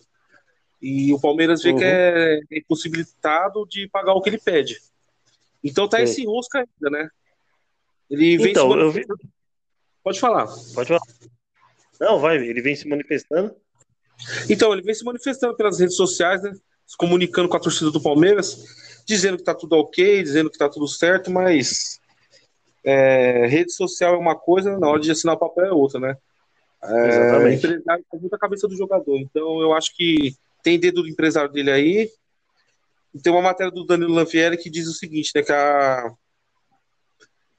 E 0.82 1.12
o 1.14 1.20
Palmeiras 1.20 1.62
vê 1.62 1.72
uhum. 1.72 1.78
que 1.78 1.84
é 1.84 2.40
impossibilitado 2.52 3.66
de 3.68 3.88
pagar 3.90 4.14
o 4.14 4.22
que 4.22 4.30
ele 4.30 4.38
pede. 4.38 4.78
Então 5.64 5.88
tá 5.88 5.98
Sim. 5.98 6.04
esse 6.04 6.22
enrosco 6.22 6.58
ainda, 6.58 6.90
né? 6.90 7.10
Ele 8.10 8.38
vem 8.38 8.52
então, 8.52 8.72
eu 8.80 8.92
vi... 8.92 9.06
Pode 10.04 10.20
falar. 10.20 10.48
Pode 10.74 10.88
falar. 10.88 11.02
Não, 12.00 12.20
vai, 12.20 12.38
ele 12.38 12.62
vem 12.62 12.76
se 12.76 12.88
manifestando. 12.88 13.54
Então, 14.50 14.74
ele 14.74 14.82
vem 14.82 14.94
se 14.96 15.04
manifestando 15.04 15.56
pelas 15.56 15.80
redes 15.80 15.96
sociais, 15.96 16.42
né? 16.42 16.54
Se 16.86 16.96
comunicando 16.96 17.50
com 17.50 17.58
a 17.58 17.60
torcida 17.60 17.92
do 17.92 18.02
Palmeiras, 18.02 18.64
dizendo 19.06 19.38
que 19.38 19.44
tá 19.44 19.54
tudo 19.54 19.76
ok, 19.76 20.24
dizendo 20.24 20.50
que 20.50 20.58
tá 20.58 20.70
tudo 20.70 20.88
certo, 20.88 21.30
mas 21.30 22.00
é, 22.84 23.48
rede 23.48 23.72
social 23.72 24.16
é 24.16 24.18
uma 24.18 24.36
coisa, 24.36 24.78
na 24.78 24.88
hora 24.88 25.00
de 25.00 25.12
assinar 25.12 25.36
o 25.36 25.40
papel 25.40 25.66
é 25.66 25.72
outra, 25.72 26.00
né? 26.00 26.18
É, 26.84 27.08
Exatamente. 27.08 27.66
O 27.66 27.70
empresário 27.70 28.06
tá 28.10 28.18
muito 28.18 28.34
a 28.36 28.40
cabeça 28.40 28.68
do 28.68 28.76
jogador. 28.76 29.18
Então, 29.18 29.62
eu 29.62 29.74
acho 29.74 29.96
que 29.96 30.36
tem 30.64 30.80
dedo 30.80 31.02
do 31.02 31.10
empresário 31.10 31.52
dele 31.52 31.72
aí. 31.72 32.10
Tem 33.24 33.34
uma 33.34 33.42
matéria 33.42 33.72
do 33.72 33.86
Danilo 33.86 34.14
Lanfieri 34.14 34.58
que 34.58 34.70
diz 34.70 34.88
o 34.88 34.94
seguinte, 34.94 35.32
né? 35.34 35.42
Que 35.42 35.52
a 35.52 36.14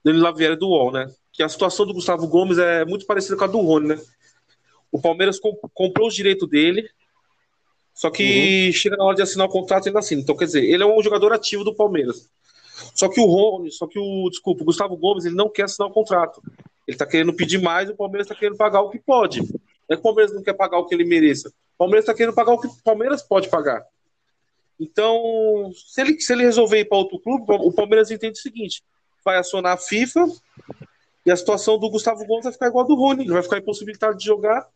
Danilo 0.04 0.25
Lanfieri 0.25 0.56
do 0.56 0.68
UOL, 0.68 0.92
né? 0.92 1.10
Que 1.32 1.42
a 1.42 1.48
situação 1.48 1.87
do 1.87 1.94
Gustavo 1.94 2.26
Gomes 2.26 2.58
é 2.58 2.84
muito 2.84 3.06
parecida 3.06 3.37
com 3.37 3.44
a 3.44 3.48
do 3.48 3.60
Rony, 3.60 3.88
né? 3.88 4.00
O 4.90 5.00
Palmeiras 5.00 5.38
comp 5.38 5.58
comprou 5.75 6.08
os 6.08 6.14
direitos 6.14 6.48
dele, 6.48 6.88
só 7.92 8.10
que 8.10 8.66
uhum. 8.66 8.72
chega 8.72 8.96
na 8.96 9.04
hora 9.04 9.16
de 9.16 9.22
assinar 9.22 9.46
o 9.46 9.50
contrato 9.50 9.87
e 9.87 9.88
ainda 9.88 9.98
assina. 9.98 10.22
Então, 10.22 10.37
quer 10.37 10.46
dizer, 10.46 10.64
ele 10.64 10.82
é 10.82 10.87
um 10.87 11.02
jogador 11.02 11.32
ativo 11.32 11.64
do 11.64 11.75
Palmeiras. 11.75 12.30
Só 12.98 13.08
que 13.08 13.20
o 13.20 13.26
Rony, 13.26 13.70
só 13.70 13.86
que 13.86 13.98
o, 13.98 14.28
desculpa, 14.28 14.62
o 14.62 14.64
Gustavo 14.64 14.96
Gomes, 14.96 15.24
ele 15.24 15.36
não 15.36 15.48
quer 15.48 15.64
assinar 15.64 15.88
o 15.88 15.92
contrato. 15.92 16.42
Ele 16.86 16.96
tá 16.96 17.06
querendo 17.06 17.32
pedir 17.32 17.58
mais 17.58 17.88
o 17.88 17.94
Palmeiras 17.94 18.26
tá 18.26 18.34
querendo 18.34 18.56
pagar 18.56 18.80
o 18.80 18.90
que 18.90 18.98
pode. 18.98 19.40
Não 19.40 19.48
é 19.90 19.94
que 19.94 20.00
o 20.00 20.02
Palmeiras 20.02 20.34
não 20.34 20.42
quer 20.42 20.54
pagar 20.54 20.78
o 20.78 20.86
que 20.86 20.94
ele 20.94 21.04
mereça. 21.04 21.48
O 21.48 21.78
Palmeiras 21.78 22.06
tá 22.06 22.14
querendo 22.14 22.34
pagar 22.34 22.52
o 22.52 22.60
que 22.60 22.66
o 22.66 22.82
Palmeiras 22.82 23.22
pode 23.22 23.48
pagar. 23.48 23.84
Então, 24.80 25.70
se 25.74 26.00
ele, 26.00 26.20
se 26.20 26.32
ele 26.32 26.42
resolver 26.44 26.80
ir 26.80 26.86
para 26.86 26.98
outro 26.98 27.20
clube, 27.20 27.44
o 27.48 27.72
Palmeiras 27.72 28.10
entende 28.10 28.38
o 28.38 28.42
seguinte: 28.42 28.82
vai 29.24 29.36
acionar 29.36 29.74
a 29.74 29.76
FIFA 29.76 30.26
e 31.24 31.30
a 31.30 31.36
situação 31.36 31.78
do 31.78 31.90
Gustavo 31.90 32.26
Gomes 32.26 32.44
vai 32.44 32.52
ficar 32.52 32.68
igual 32.68 32.84
a 32.84 32.88
do 32.88 32.94
Rony. 32.94 33.22
Ele 33.22 33.32
vai 33.32 33.42
ficar 33.42 33.58
impossibilitado 33.58 34.16
de 34.16 34.24
jogar 34.24 34.68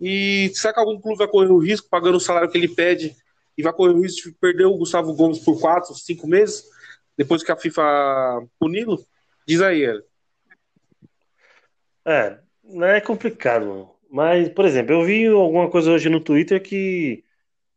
e 0.00 0.50
será 0.54 0.74
que 0.74 0.80
algum 0.80 1.00
clube 1.00 1.18
vai 1.18 1.28
correr 1.28 1.50
o 1.50 1.58
risco, 1.58 1.88
pagando 1.88 2.16
o 2.16 2.20
salário 2.20 2.50
que 2.50 2.58
ele 2.58 2.68
pede, 2.68 3.16
e 3.56 3.62
vai 3.62 3.72
correr 3.72 3.94
o 3.94 4.02
risco 4.02 4.28
de 4.28 4.36
perder 4.36 4.66
o 4.66 4.76
Gustavo 4.76 5.14
Gomes 5.14 5.38
por 5.38 5.58
quatro, 5.58 5.94
cinco 5.94 6.26
meses, 6.26 6.64
depois 7.16 7.42
que 7.42 7.52
a 7.52 7.56
FIFA 7.56 8.46
puni-lo? 8.58 8.98
Diz 9.46 9.60
aí, 9.62 9.82
ele. 9.82 10.02
É, 12.04 12.38
é 12.94 13.00
complicado, 13.00 13.90
mas, 14.10 14.48
por 14.48 14.64
exemplo, 14.64 14.94
eu 14.94 15.04
vi 15.04 15.26
alguma 15.26 15.68
coisa 15.68 15.90
hoje 15.90 16.08
no 16.08 16.20
Twitter 16.20 16.62
que 16.62 17.24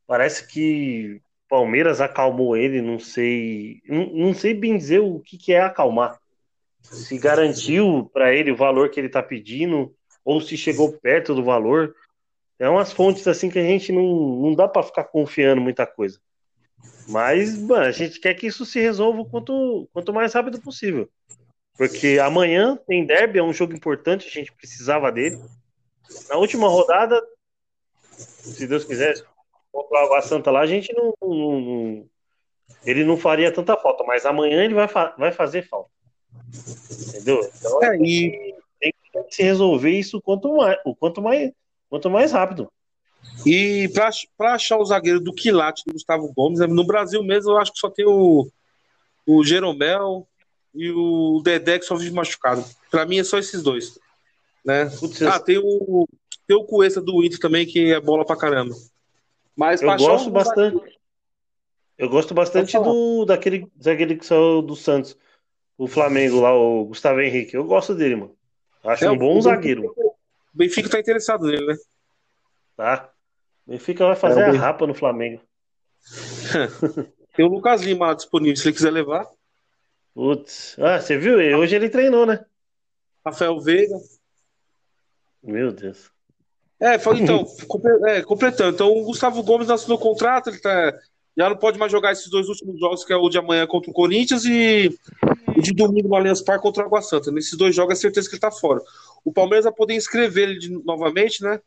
parece 0.06 0.48
que 0.48 1.22
Palmeiras 1.48 2.00
acalmou 2.00 2.56
ele, 2.56 2.82
não 2.82 3.00
sei, 3.00 3.82
não, 3.88 4.06
não 4.08 4.34
sei 4.34 4.54
bem 4.54 4.78
dizer 4.78 5.00
o 5.00 5.20
que, 5.20 5.38
que 5.38 5.52
é 5.52 5.62
acalmar. 5.62 6.20
Se 6.82 7.18
garantiu 7.18 8.10
para 8.14 8.34
ele 8.34 8.52
o 8.52 8.56
valor 8.56 8.90
que 8.90 9.00
ele 9.00 9.08
está 9.08 9.22
pedindo, 9.22 9.94
ou 10.24 10.40
se 10.40 10.56
chegou 10.56 10.94
perto 10.94 11.34
do 11.34 11.44
valor. 11.44 11.96
É 12.60 12.70
umas 12.70 12.92
fontes 12.94 13.28
assim 13.28 13.50
que 13.50 13.58
a 13.58 13.64
gente 13.64 13.92
não, 13.92 14.04
não 14.42 14.54
dá 14.54 14.68
para 14.68 14.84
ficar 14.84 15.06
confiando 15.06 15.62
muita 15.62 15.88
coisa. 15.88 16.20
Mas, 17.10 17.58
mano, 17.58 17.86
a 17.86 17.92
gente 17.92 18.20
quer 18.20 18.34
que 18.36 18.48
isso 18.48 18.66
se 18.66 18.80
resolva 18.80 19.26
quanto, 19.26 19.90
quanto 19.92 20.14
mais 20.14 20.34
rápido 20.34 20.62
possível. 20.62 21.10
Porque 21.76 22.20
amanhã 22.22 22.78
tem 22.88 23.06
derby, 23.06 23.40
é 23.40 23.44
um 23.44 23.54
jogo 23.54 23.74
importante, 23.74 24.28
a 24.28 24.32
gente 24.32 24.52
precisava 24.52 25.12
dele. 25.12 25.42
Na 26.30 26.36
última 26.36 26.68
rodada, 26.68 27.22
se 28.12 28.68
Deus 28.68 28.86
quiser, 28.86 29.16
contra 29.72 29.98
o 29.98 30.06
Água 30.06 30.22
Santa 30.22 30.52
lá, 30.52 30.62
a 30.62 30.68
gente 30.68 30.94
não, 30.94 31.14
não, 31.22 31.62
não, 31.62 32.10
Ele 32.86 33.04
não 33.04 33.18
faria 33.18 33.52
tanta 33.52 33.76
falta, 33.78 34.04
mas 34.04 34.26
amanhã 34.26 34.64
ele 34.64 34.74
vai, 34.74 34.88
fa 34.88 35.16
vai 35.18 35.32
fazer 35.32 35.64
falta. 35.64 35.90
Entendeu? 37.08 37.40
Então, 37.58 37.84
é, 37.84 37.98
e... 37.98 38.56
tem 38.80 38.94
que 39.12 39.36
se 39.36 39.44
resolver 39.44 39.92
isso 39.92 40.22
quanto 40.22 40.56
mais, 40.56 40.78
o 40.86 40.96
quanto 40.96 41.22
mais, 41.22 41.52
Quanto 41.90 42.10
mais 42.10 42.32
rápido. 42.32 42.72
E 43.46 43.90
para 44.38 44.54
achar 44.54 44.78
o 44.78 44.86
zagueiro 44.86 45.20
do 45.20 45.34
quilate 45.34 45.84
do 45.86 45.94
Gustavo 45.94 46.32
Gomes, 46.34 46.60
no 46.60 46.86
Brasil 46.86 47.24
mesmo, 47.24 47.52
eu 47.52 47.58
acho 47.58 47.72
que 47.72 47.80
só 47.80 47.90
tem 47.90 48.06
o, 48.06 48.50
o 49.26 49.44
Jeromel 49.44 50.28
e 50.74 50.92
o 50.92 51.42
Dedé 51.44 51.80
que 51.80 51.86
só 51.86 51.96
vive 51.96 52.12
machucado. 52.12 52.64
Para 52.92 53.06
mim 53.06 53.20
é 53.20 53.24
só 53.24 53.38
esses 53.38 53.64
dois. 53.64 53.98
Né? 54.66 54.86
Putz, 55.00 55.22
ah, 55.22 55.40
tem 55.40 55.58
o, 55.58 56.08
tem 56.46 56.58
o 56.58 56.66
Cuesta 56.66 57.02
do 57.02 57.24
Inter 57.24 57.40
também, 57.40 57.66
que 57.66 57.94
é 57.94 58.00
bola 58.00 58.26
pra 58.26 58.36
caramba. 58.36 58.76
Mas 59.56 59.82
eu 59.82 59.96
gosto 59.98 60.30
bastante. 60.30 60.76
Zagueiro... 60.76 61.00
Eu 61.98 62.10
gosto 62.10 62.34
bastante 62.34 62.78
do 62.78 63.26
daquele 63.26 63.68
zagueiro 63.82 64.18
que 64.18 64.26
saiu 64.26 64.62
do 64.62 64.74
Santos, 64.74 65.18
o 65.78 65.86
Flamengo 65.86 66.40
lá, 66.40 66.56
o 66.56 66.86
Gustavo 66.86 67.20
Henrique. 67.20 67.56
Eu 67.56 67.66
gosto 67.66 67.94
dele, 67.94 68.16
mano. 68.16 68.36
Acho 68.86 69.04
é, 69.04 69.12
um 69.12 69.18
bom 69.18 69.42
zagueiro. 69.42 69.94
O 69.98 70.16
Benfica 70.54 70.90
tá 70.90 71.00
interessado 71.00 71.46
nele, 71.46 71.66
né? 71.66 71.76
Tá. 72.80 73.12
O 73.68 73.72
Benfica 73.72 74.06
vai 74.06 74.16
fazer 74.16 74.40
é, 74.40 74.46
a 74.46 74.54
rapa 74.54 74.88
no 74.88 74.94
Flamengo. 74.94 75.42
Tem 77.36 77.46
o 77.46 77.50
Lucas 77.50 77.82
Lima 77.82 78.08
lá 78.08 78.14
disponível, 78.14 78.56
se 78.56 78.70
ele 78.70 78.76
quiser 78.76 78.90
levar. 78.90 79.28
Putz. 80.14 80.78
Ah, 80.80 80.98
você 80.98 81.18
viu? 81.18 81.36
Hoje 81.58 81.76
ele 81.76 81.90
treinou, 81.90 82.26
né? 82.26 82.40
Rafael 83.26 83.60
Veiga. 83.60 83.98
Meu 85.44 85.74
Deus. 85.74 86.10
É, 86.80 86.96
então, 86.96 87.46
é, 88.08 88.22
completando. 88.22 88.76
Então, 88.76 88.98
o 88.98 89.04
Gustavo 89.04 89.44
Gomes 89.44 89.70
assinou 89.70 89.98
o 89.98 90.02
contrato, 90.02 90.50
ele 90.50 90.60
tá, 90.60 90.98
já 91.38 91.50
não 91.50 91.58
pode 91.58 91.78
mais 91.78 91.92
jogar 91.92 92.14
esses 92.14 92.30
dois 92.30 92.48
últimos 92.48 92.80
jogos, 92.80 93.04
que 93.04 93.12
é 93.12 93.18
o 93.18 93.28
de 93.28 93.38
amanhã 93.38 93.68
contra 93.68 93.92
o 93.92 93.94
Corinthians 93.94 94.46
e 94.46 94.98
o 95.50 95.62
de 95.62 95.74
domingo 95.74 96.08
no 96.08 96.16
Allianz 96.16 96.42
Parque 96.42 96.64
contra 96.64 96.84
o 96.84 96.86
Água 96.86 97.02
Santa. 97.02 97.30
Nesses 97.30 97.58
dois 97.58 97.76
jogos, 97.76 97.98
é 97.98 98.02
certeza 98.02 98.30
que 98.30 98.36
ele 98.36 98.42
tá 98.42 98.52
fora 98.52 98.82
o 99.24 99.34
Palmeiras 99.34 99.66
vai 99.66 99.74
poder 99.74 99.96
inscrever 99.96 100.50
ele 100.50 100.60
de, 100.60 100.70
novamente, 100.70 101.44
né? 101.44 101.60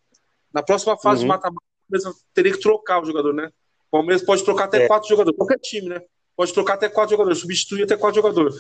Na 0.52 0.62
próxima 0.62 0.97
fase 0.99 1.21
uhum. 1.21 1.25
de 1.25 1.28
mata-mata, 1.28 1.64
o 1.64 1.90
Palmeiras 1.90 2.25
teria 2.35 2.52
que 2.52 2.61
trocar 2.61 3.02
o 3.02 3.04
jogador, 3.04 3.32
né? 3.32 3.50
O 3.88 3.90
Palmeiras 3.90 4.23
pode 4.23 4.44
trocar 4.44 4.64
até 4.64 4.85
é. 4.85 4.87
quatro 4.87 5.09
jogadores, 5.09 5.37
qualquer 5.37 5.59
time, 5.59 5.88
né? 5.88 6.00
Pode 6.37 6.52
trocar 6.52 6.75
até 6.75 6.88
quatro 6.88 7.11
jogadores, 7.11 7.38
substituir 7.38 7.85
até 7.85 7.97
quatro 7.97 8.16
jogadores. 8.16 8.56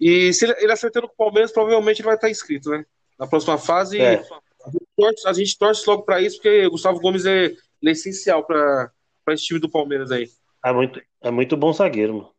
E 0.00 0.32
se 0.32 0.46
ele, 0.46 0.54
ele 0.58 0.72
acertando 0.72 1.06
com 1.06 1.14
o 1.14 1.16
Palmeiras, 1.16 1.52
provavelmente 1.52 2.00
ele 2.00 2.06
vai 2.06 2.14
estar 2.14 2.30
inscrito, 2.30 2.70
né? 2.70 2.84
Na 3.18 3.26
próxima 3.26 3.58
fase. 3.58 4.00
É. 4.00 4.24
A, 4.64 4.70
gente 4.70 4.86
torce, 4.96 5.28
a 5.28 5.32
gente 5.32 5.58
torce 5.58 5.84
logo 5.86 6.02
para 6.02 6.20
isso, 6.20 6.36
porque 6.36 6.66
o 6.66 6.70
Gustavo 6.70 7.00
Gomes 7.00 7.26
é, 7.26 7.46
é 7.46 7.90
essencial 7.90 8.44
para 8.44 8.90
esse 9.28 9.44
time 9.44 9.60
do 9.60 9.68
Palmeiras 9.68 10.10
aí. 10.10 10.28
É 10.64 10.72
muito, 10.72 11.00
é 11.22 11.30
muito 11.30 11.56
bom 11.56 11.72
zagueiro, 11.72 12.14
mano. 12.14 12.30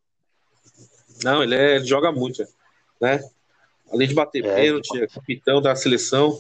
Não, 1.23 1.43
ele, 1.43 1.55
é, 1.55 1.75
ele 1.75 1.85
joga 1.85 2.11
muito, 2.11 2.43
né? 2.99 3.19
Além 3.91 4.07
de 4.07 4.13
bater 4.13 4.43
é, 4.45 4.55
pênalti, 4.55 4.97
é 4.97 5.07
capitão 5.07 5.61
da 5.61 5.75
seleção. 5.75 6.39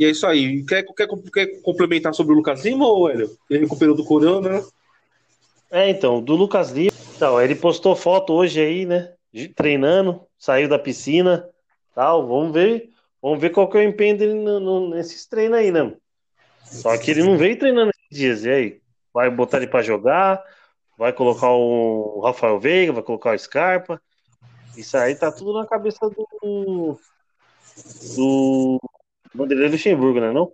E 0.00 0.04
é 0.06 0.08
isso 0.08 0.26
aí. 0.26 0.64
Quer, 0.64 0.82
quer, 0.82 1.06
quer 1.30 1.60
complementar 1.60 2.14
sobre 2.14 2.32
o 2.32 2.36
Lucas 2.36 2.64
Lima 2.64 2.86
ou 2.86 3.10
Hélio? 3.10 3.36
Ele 3.50 3.60
recuperou 3.60 3.94
do 3.94 4.02
Corona, 4.02 4.48
né? 4.48 4.64
É, 5.70 5.90
então, 5.90 6.22
do 6.22 6.34
Lucas 6.34 6.70
Lima, 6.70 6.90
Então, 7.14 7.38
ele 7.38 7.54
postou 7.54 7.94
foto 7.94 8.32
hoje 8.32 8.62
aí, 8.62 8.86
né? 8.86 9.12
Treinando, 9.54 10.22
saiu 10.38 10.70
da 10.70 10.78
piscina, 10.78 11.46
tal. 11.94 12.26
Vamos 12.26 12.54
ver, 12.54 12.88
vamos 13.20 13.38
ver 13.38 13.50
qual 13.50 13.68
que 13.68 13.76
é 13.76 13.82
o 13.82 13.88
empenho 13.88 14.16
dele 14.16 14.32
no, 14.32 14.58
no, 14.58 14.88
nesses 14.88 15.26
treinos 15.26 15.58
aí, 15.58 15.70
né? 15.70 15.94
Só 16.64 16.96
que 16.96 17.10
ele 17.10 17.22
não 17.22 17.36
veio 17.36 17.58
treinando 17.58 17.90
esses 17.90 18.18
dias. 18.18 18.44
E 18.46 18.50
aí? 18.50 18.80
Vai 19.12 19.28
botar 19.28 19.58
ele 19.58 19.66
para 19.66 19.82
jogar? 19.82 20.42
Vai 20.96 21.12
colocar 21.12 21.50
o 21.50 22.20
Rafael 22.24 22.58
Veiga? 22.58 22.94
Vai 22.94 23.02
colocar 23.02 23.34
o 23.34 23.38
Scarpa? 23.38 24.00
Isso 24.74 24.96
aí 24.96 25.14
tá 25.14 25.30
tudo 25.30 25.52
na 25.52 25.66
cabeça 25.66 26.08
do. 26.08 26.98
do. 28.16 28.80
Vanderlei 29.34 29.68
Luxemburgo, 29.68 30.20
né? 30.20 30.32
Não? 30.32 30.52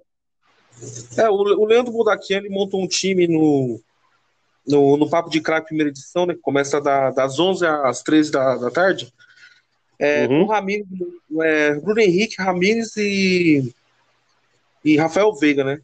É, 1.16 1.28
o, 1.30 1.34
o 1.34 1.64
Leandro 1.64 1.92
Budaquian 1.92 2.38
ele 2.38 2.50
montou 2.50 2.82
um 2.82 2.86
time 2.86 3.26
no, 3.26 3.80
no, 4.66 4.96
no 4.96 5.08
Papo 5.08 5.30
de 5.30 5.40
Crack 5.40 5.66
primeira 5.66 5.90
edição, 5.90 6.26
né? 6.26 6.34
Que 6.34 6.40
começa 6.40 6.80
da, 6.80 7.10
das 7.10 7.38
11 7.38 7.66
às 7.66 8.02
13 8.02 8.30
da, 8.30 8.56
da 8.56 8.70
tarde. 8.70 9.12
É, 9.98 10.26
uhum. 10.26 10.42
o 10.42 10.46
Ramires, 10.46 10.86
é, 11.42 11.74
Bruno 11.80 12.00
Henrique, 12.00 12.42
Ramires 12.42 12.96
e, 12.96 13.74
e 14.84 14.96
Rafael 14.96 15.34
Veiga, 15.34 15.64
né? 15.64 15.80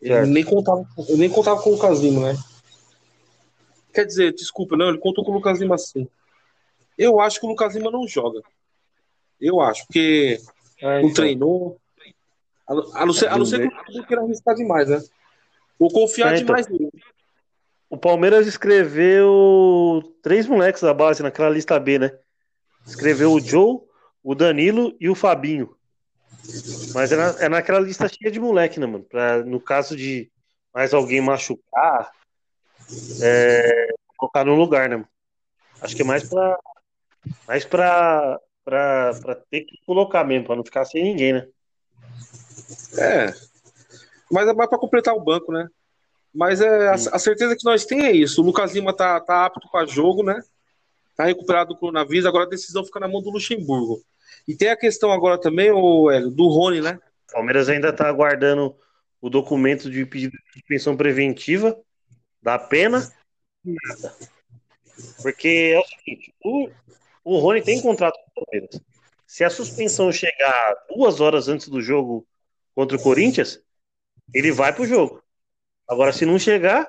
Ele 0.00 0.26
nem 0.26 0.44
contava, 0.44 0.86
nem 1.16 1.28
contava 1.28 1.60
com 1.60 1.70
o 1.70 1.72
Lucas 1.72 2.00
Lima, 2.00 2.32
né? 2.32 2.38
Quer 3.92 4.04
dizer, 4.04 4.34
desculpa, 4.34 4.76
não, 4.76 4.88
ele 4.88 4.98
contou 4.98 5.24
com 5.24 5.32
o 5.32 5.34
Lucas 5.34 5.58
Lima 5.58 5.76
sim. 5.78 6.06
Eu 6.96 7.18
acho 7.18 7.40
que 7.40 7.46
o 7.46 7.48
Lucas 7.48 7.74
Lima 7.74 7.90
não 7.90 8.06
joga. 8.06 8.40
Eu 9.40 9.60
acho, 9.60 9.86
porque 9.86 10.38
ah, 10.82 11.00
não 11.00 11.12
treinou. 11.12 11.80
A, 12.68 13.02
a 13.02 13.06
não 13.06 13.12
ser, 13.12 13.28
a 13.28 13.38
não 13.38 13.46
ser 13.46 13.68
que 13.68 14.02
queira 14.04 14.22
arriscar 14.22 14.54
demais, 14.54 14.88
né? 14.88 15.02
Ou 15.78 15.90
confiar 15.90 16.32
é, 16.32 16.36
então. 16.38 16.46
demais 16.46 16.68
nele. 16.68 16.90
O 17.88 17.96
Palmeiras 17.96 18.46
escreveu 18.46 20.02
três 20.22 20.46
moleques 20.46 20.82
da 20.82 20.92
base 20.92 21.22
naquela 21.22 21.48
lista 21.48 21.78
B, 21.78 21.98
né? 21.98 22.18
Escreveu 22.84 23.32
o 23.32 23.40
Joe, 23.40 23.80
o 24.22 24.34
Danilo 24.34 24.96
e 25.00 25.08
o 25.08 25.14
Fabinho. 25.14 25.76
Mas 26.94 27.12
é, 27.12 27.16
na, 27.16 27.44
é 27.44 27.48
naquela 27.48 27.80
lista 27.80 28.08
cheia 28.08 28.30
de 28.30 28.40
moleque, 28.40 28.80
né, 28.80 28.86
mano? 28.86 29.04
Pra, 29.04 29.44
no 29.44 29.60
caso 29.60 29.96
de 29.96 30.30
mais 30.74 30.92
alguém 30.92 31.20
machucar, 31.20 32.10
é, 33.22 33.88
colocar 34.16 34.44
no 34.44 34.54
lugar, 34.54 34.88
né? 34.88 34.96
Mano? 34.96 35.08
Acho 35.80 35.94
que 35.94 36.02
é 36.02 36.04
mais 36.04 36.28
pra, 36.28 36.58
mais 37.46 37.64
pra, 37.64 38.40
pra, 38.66 39.14
pra 39.22 39.36
ter 39.36 39.60
que 39.60 39.78
colocar 39.86 40.24
mesmo, 40.24 40.44
pra 40.44 40.56
não 40.56 40.64
ficar 40.64 40.84
sem 40.84 41.04
ninguém, 41.04 41.34
né? 41.34 41.46
É. 42.98 43.32
Mas 44.30 44.48
é 44.48 44.52
mais 44.52 44.68
pra 44.68 44.76
completar 44.76 45.14
o 45.14 45.22
banco, 45.22 45.52
né? 45.52 45.68
Mas 46.34 46.60
é, 46.60 46.88
a, 46.88 46.94
a, 46.94 47.18
certeza 47.18 47.56
que 47.56 47.64
nós 47.64 47.84
temos 47.84 48.04
é 48.04 48.12
isso. 48.12 48.42
O 48.42 48.44
Lucas 48.44 48.74
Lima 48.74 48.92
tá, 48.92 49.20
tá 49.20 49.46
apto 49.46 49.70
para 49.70 49.86
jogo, 49.86 50.24
né? 50.24 50.42
Tá 51.16 51.24
recuperado 51.24 51.72
do 51.72 51.78
coronavírus, 51.78 52.26
agora 52.26 52.44
a 52.44 52.48
decisão 52.48 52.84
fica 52.84 52.98
na 52.98 53.06
mão 53.06 53.22
do 53.22 53.30
Luxemburgo. 53.30 54.02
E 54.46 54.56
tem 54.56 54.68
a 54.68 54.76
questão 54.76 55.12
agora 55.12 55.40
também, 55.40 55.70
o 55.70 56.10
Hélio, 56.10 56.30
do 56.30 56.48
Rony, 56.48 56.80
né? 56.80 56.98
O 57.30 57.32
Palmeiras 57.34 57.68
ainda 57.68 57.92
tá 57.92 58.08
aguardando 58.08 58.76
o 59.20 59.30
documento 59.30 59.88
de 59.88 60.04
pedido 60.04 60.36
de 60.54 60.62
pensão 60.64 60.96
preventiva 60.96 61.78
da 62.42 62.58
pena. 62.58 63.08
Porque 65.22 65.72
é 65.74 65.78
o 65.78 65.84
seguinte, 65.84 66.34
o, 66.44 66.68
o 67.26 67.38
Rony 67.40 67.60
tem 67.60 67.82
contrato 67.82 68.14
com 68.14 68.40
o 68.40 68.44
Palmeiras. 68.44 68.80
Se 69.26 69.42
a 69.42 69.50
suspensão 69.50 70.12
chegar 70.12 70.76
duas 70.88 71.20
horas 71.20 71.48
antes 71.48 71.66
do 71.66 71.82
jogo 71.82 72.24
contra 72.72 72.96
o 72.96 73.02
Corinthians, 73.02 73.60
ele 74.32 74.52
vai 74.52 74.72
pro 74.72 74.86
jogo. 74.86 75.20
Agora, 75.88 76.12
se 76.12 76.24
não 76.24 76.38
chegar, 76.38 76.88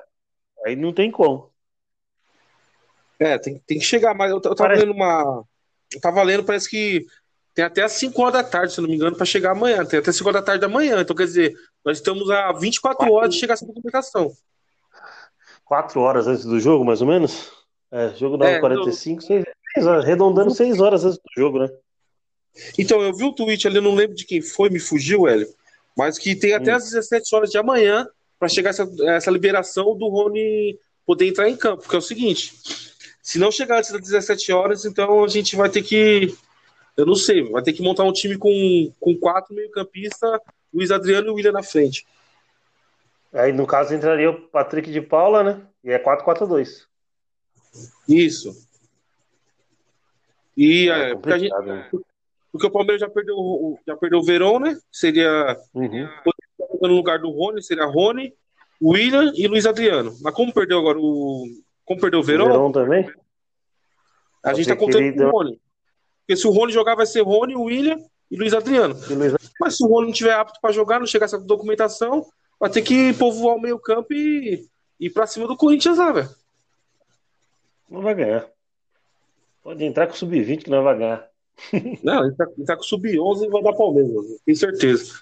aí 0.63 0.75
não 0.75 0.93
tem 0.93 1.09
como. 1.09 1.51
É, 3.19 3.39
tem, 3.39 3.57
tem 3.65 3.79
que 3.79 3.85
chegar, 3.85 4.13
mas 4.13 4.29
eu, 4.29 4.35
eu 4.35 4.41
tava 4.41 4.55
parece... 4.55 4.85
lendo 4.85 4.93
uma. 4.93 5.43
Eu 5.91 5.99
tava 5.99 6.21
lendo, 6.21 6.43
parece 6.43 6.69
que 6.69 7.03
tem 7.55 7.65
até 7.65 7.81
às 7.81 7.93
5 7.93 8.21
horas 8.21 8.33
da 8.33 8.43
tarde, 8.43 8.73
se 8.73 8.79
não 8.79 8.87
me 8.87 8.95
engano, 8.95 9.15
para 9.17 9.25
chegar 9.25 9.53
amanhã. 9.53 9.83
Tem 9.83 9.97
até 9.97 10.11
5 10.11 10.29
horas 10.29 10.41
da 10.41 10.45
tarde 10.45 10.61
da 10.61 10.69
manhã. 10.69 11.01
Então, 11.01 11.15
quer 11.15 11.25
dizer, 11.25 11.55
nós 11.83 11.97
estamos 11.97 12.29
a 12.29 12.51
24 12.51 12.97
Quatro... 12.99 13.13
horas 13.15 13.33
de 13.33 13.39
chegar 13.39 13.55
essa 13.55 13.65
documentação. 13.65 14.31
4 15.65 15.99
horas 15.99 16.27
antes 16.27 16.45
do 16.45 16.59
jogo, 16.59 16.85
mais 16.85 17.01
ou 17.01 17.07
menos? 17.07 17.51
É, 17.91 18.09
jogo 18.13 18.37
da 18.37 18.49
é, 18.49 18.59
45, 18.59 19.23
6, 19.23 19.45
6 19.77 19.87
horas, 19.87 20.03
arredondando 20.03 20.51
6 20.51 20.79
horas 20.79 21.05
antes 21.05 21.17
do 21.17 21.41
jogo, 21.41 21.59
né? 21.59 21.69
Então, 22.77 23.01
eu 23.01 23.13
vi 23.13 23.23
o 23.23 23.33
tweet 23.33 23.67
ali, 23.67 23.77
eu 23.77 23.81
não 23.81 23.93
lembro 23.93 24.15
de 24.15 24.25
quem 24.25 24.41
foi, 24.41 24.69
me 24.69 24.79
fugiu, 24.79 25.27
Hélio, 25.27 25.47
mas 25.95 26.17
que 26.17 26.35
tem 26.35 26.53
até 26.53 26.73
hum. 26.73 26.77
às 26.77 26.85
17 26.85 27.35
horas 27.35 27.51
de 27.51 27.57
amanhã 27.57 28.07
para 28.39 28.49
chegar 28.49 28.71
essa, 28.71 28.89
essa 29.05 29.31
liberação 29.31 29.95
do 29.95 30.07
Rony 30.07 30.77
poder 31.05 31.27
entrar 31.27 31.49
em 31.49 31.55
campo. 31.55 31.83
Porque 31.83 31.95
é 31.95 31.99
o 31.99 32.01
seguinte: 32.01 32.53
se 33.21 33.37
não 33.37 33.51
chegar 33.51 33.79
antes 33.79 33.91
das 33.91 34.01
17 34.01 34.51
horas, 34.51 34.85
então 34.85 35.23
a 35.23 35.27
gente 35.27 35.55
vai 35.55 35.69
ter 35.69 35.83
que. 35.83 36.35
Eu 36.95 37.05
não 37.05 37.15
sei, 37.15 37.43
vai 37.43 37.61
ter 37.61 37.73
que 37.73 37.83
montar 37.83 38.03
um 38.03 38.11
time 38.11 38.37
com, 38.37 38.91
com 38.99 39.15
quatro 39.15 39.53
meio-campistas, 39.53 40.39
Luiz 40.73 40.89
Adriano 40.89 41.27
e 41.27 41.29
o 41.29 41.33
William 41.35 41.51
na 41.51 41.61
frente. 41.61 42.07
Aí, 43.31 43.53
no 43.53 43.67
caso, 43.67 43.93
entraria 43.93 44.31
o 44.31 44.41
Patrick 44.49 44.91
de 44.91 44.99
Paula, 44.99 45.43
né? 45.43 45.61
E 45.83 45.91
é 45.91 45.99
4-4-2. 45.99 46.87
Isso. 48.09 48.66
E 50.57 50.89
é, 50.89 51.11
é 51.11 51.15
porque, 51.15 51.39
gente, 51.39 51.59
né? 51.59 51.87
porque, 52.51 52.67
o 52.67 52.71
Palmeiras 52.71 52.99
já 52.99 53.09
perdeu, 53.09 53.79
já 53.85 53.95
perdeu 53.95 54.19
o 54.19 54.23
Verão, 54.23 54.59
né? 54.59 54.75
Seria 54.91 55.55
uhum 55.73 56.09
no 56.81 56.95
lugar 56.95 57.19
do 57.19 57.29
Rony, 57.29 57.63
seria 57.63 57.85
Rony, 57.85 58.33
William 58.81 59.31
e 59.35 59.47
Luiz 59.47 59.65
Adriano. 59.65 60.15
Mas 60.21 60.33
como 60.33 60.53
perdeu 60.53 60.77
agora 60.77 60.99
o. 60.99 61.45
Como 61.85 61.99
perdeu 61.99 62.19
o 62.19 62.23
Verão? 62.23 62.45
O 62.45 62.49
Verão 62.49 62.71
também? 62.71 63.11
A 64.43 64.53
gente 64.53 64.67
tá 64.67 64.75
contando 64.75 65.13
com 65.13 65.23
o 65.23 65.31
Rony. 65.31 65.61
Porque 66.21 66.37
se 66.37 66.47
o 66.47 66.51
Rony 66.51 66.73
jogar, 66.73 66.95
vai 66.95 67.05
ser 67.05 67.21
Rony, 67.21 67.55
William 67.55 67.97
e 68.29 68.37
Luiz 68.37 68.53
Adriano. 68.53 68.95
E 69.09 69.13
Luiz... 69.13 69.33
Mas 69.59 69.77
se 69.77 69.83
o 69.83 69.87
Rony 69.87 70.07
não 70.07 70.13
tiver 70.13 70.33
apto 70.33 70.59
para 70.61 70.73
jogar, 70.73 70.99
não 70.99 71.07
chegar 71.07 71.25
essa 71.25 71.39
documentação, 71.39 72.25
vai 72.59 72.69
ter 72.69 72.81
que 72.81 73.13
povoar 73.13 73.55
o 73.55 73.61
meio-campo 73.61 74.13
e 74.13 74.67
ir 74.99 75.09
pra 75.09 75.27
cima 75.27 75.47
do 75.47 75.55
Corinthians 75.55 75.97
lá, 75.97 76.11
velho. 76.11 76.29
Não 77.89 78.01
vai 78.01 78.13
ganhar. 78.13 78.45
Pode 79.67 79.83
entrar 79.83 80.07
com 80.07 80.13
o 80.13 80.15
sub-20 80.15 80.63
que 80.63 80.69
não 80.69 80.81
vai 80.81 80.97
ganhar. 80.97 81.27
Não, 82.01 82.23
ele 82.23 82.35
tá, 82.35 82.47
ele 82.55 82.65
tá 82.65 82.77
com 82.77 82.83
o 82.83 82.85
sub-11 82.85 83.43
e 83.43 83.49
vai 83.49 83.61
dar 83.61 83.73
Palmeiras, 83.73 84.13
tenho 84.45 84.57
certeza. 84.57 85.13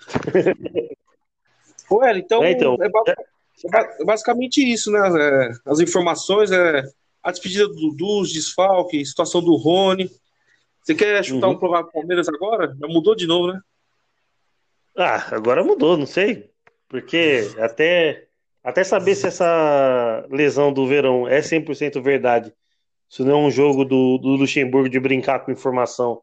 Pô, 1.90 2.06
então, 2.06 2.44
é, 2.44 2.52
então 2.52 2.78
é, 2.80 2.86
é, 2.86 4.06
basicamente 4.06 4.62
isso, 4.62 4.92
né? 4.92 5.00
É, 5.00 5.52
as 5.66 5.80
informações, 5.80 6.52
é, 6.52 6.84
a 7.24 7.32
despedida 7.32 7.68
do 7.68 7.74
Dudu, 7.74 8.22
desfalque, 8.32 9.04
situação 9.04 9.42
do 9.42 9.56
Rony. 9.56 10.12
Você 10.84 10.94
quer 10.94 11.24
chutar 11.26 11.48
uhum. 11.48 11.54
um 11.54 11.58
provável 11.58 11.92
Palmeiras 11.92 12.30
agora? 12.30 12.78
Já 12.80 12.88
mudou 12.88 13.16
de 13.16 13.26
novo, 13.26 13.52
né? 13.52 13.60
Ah, 14.96 15.26
agora 15.36 15.64
mudou, 15.64 15.98
não 15.98 16.06
sei. 16.06 16.52
Porque 16.88 17.50
até, 17.58 18.28
até 18.64 18.84
saber 18.84 19.16
se 19.16 19.26
essa 19.26 20.24
lesão 20.30 20.72
do 20.72 20.86
Verão 20.86 21.28
é 21.28 21.40
100% 21.40 22.00
verdade, 22.00 22.54
se 23.10 23.24
não 23.24 23.32
é 23.32 23.48
um 23.48 23.52
jogo 23.52 23.86
do, 23.86 24.18
do 24.18 24.30
Luxemburgo 24.30 24.90
de 24.90 25.00
brincar 25.00 25.40
com 25.40 25.52
informação 25.52 26.22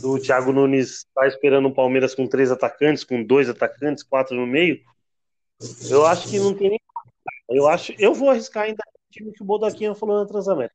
do 0.00 0.18
Thiago 0.18 0.52
Nunes 0.52 1.06
tá 1.14 1.26
esperando 1.26 1.68
o 1.68 1.74
Palmeiras 1.74 2.14
com 2.14 2.26
três 2.26 2.50
atacantes, 2.50 3.04
com 3.04 3.22
dois 3.22 3.48
atacantes, 3.48 4.02
quatro 4.02 4.36
no 4.36 4.46
meio, 4.46 4.80
eu 5.88 6.06
acho 6.06 6.28
que 6.28 6.38
não 6.38 6.54
tem 6.54 6.70
nem. 6.70 6.80
Eu 7.48 7.68
acho, 7.68 7.92
eu 7.98 8.14
vou 8.14 8.30
arriscar 8.30 8.64
ainda 8.64 8.82
o 8.82 9.12
time 9.12 9.32
que 9.32 9.42
o 9.42 9.46
Bodaquinha 9.46 9.94
falou 9.94 10.20
na 10.20 10.26
Transamérica. 10.26 10.74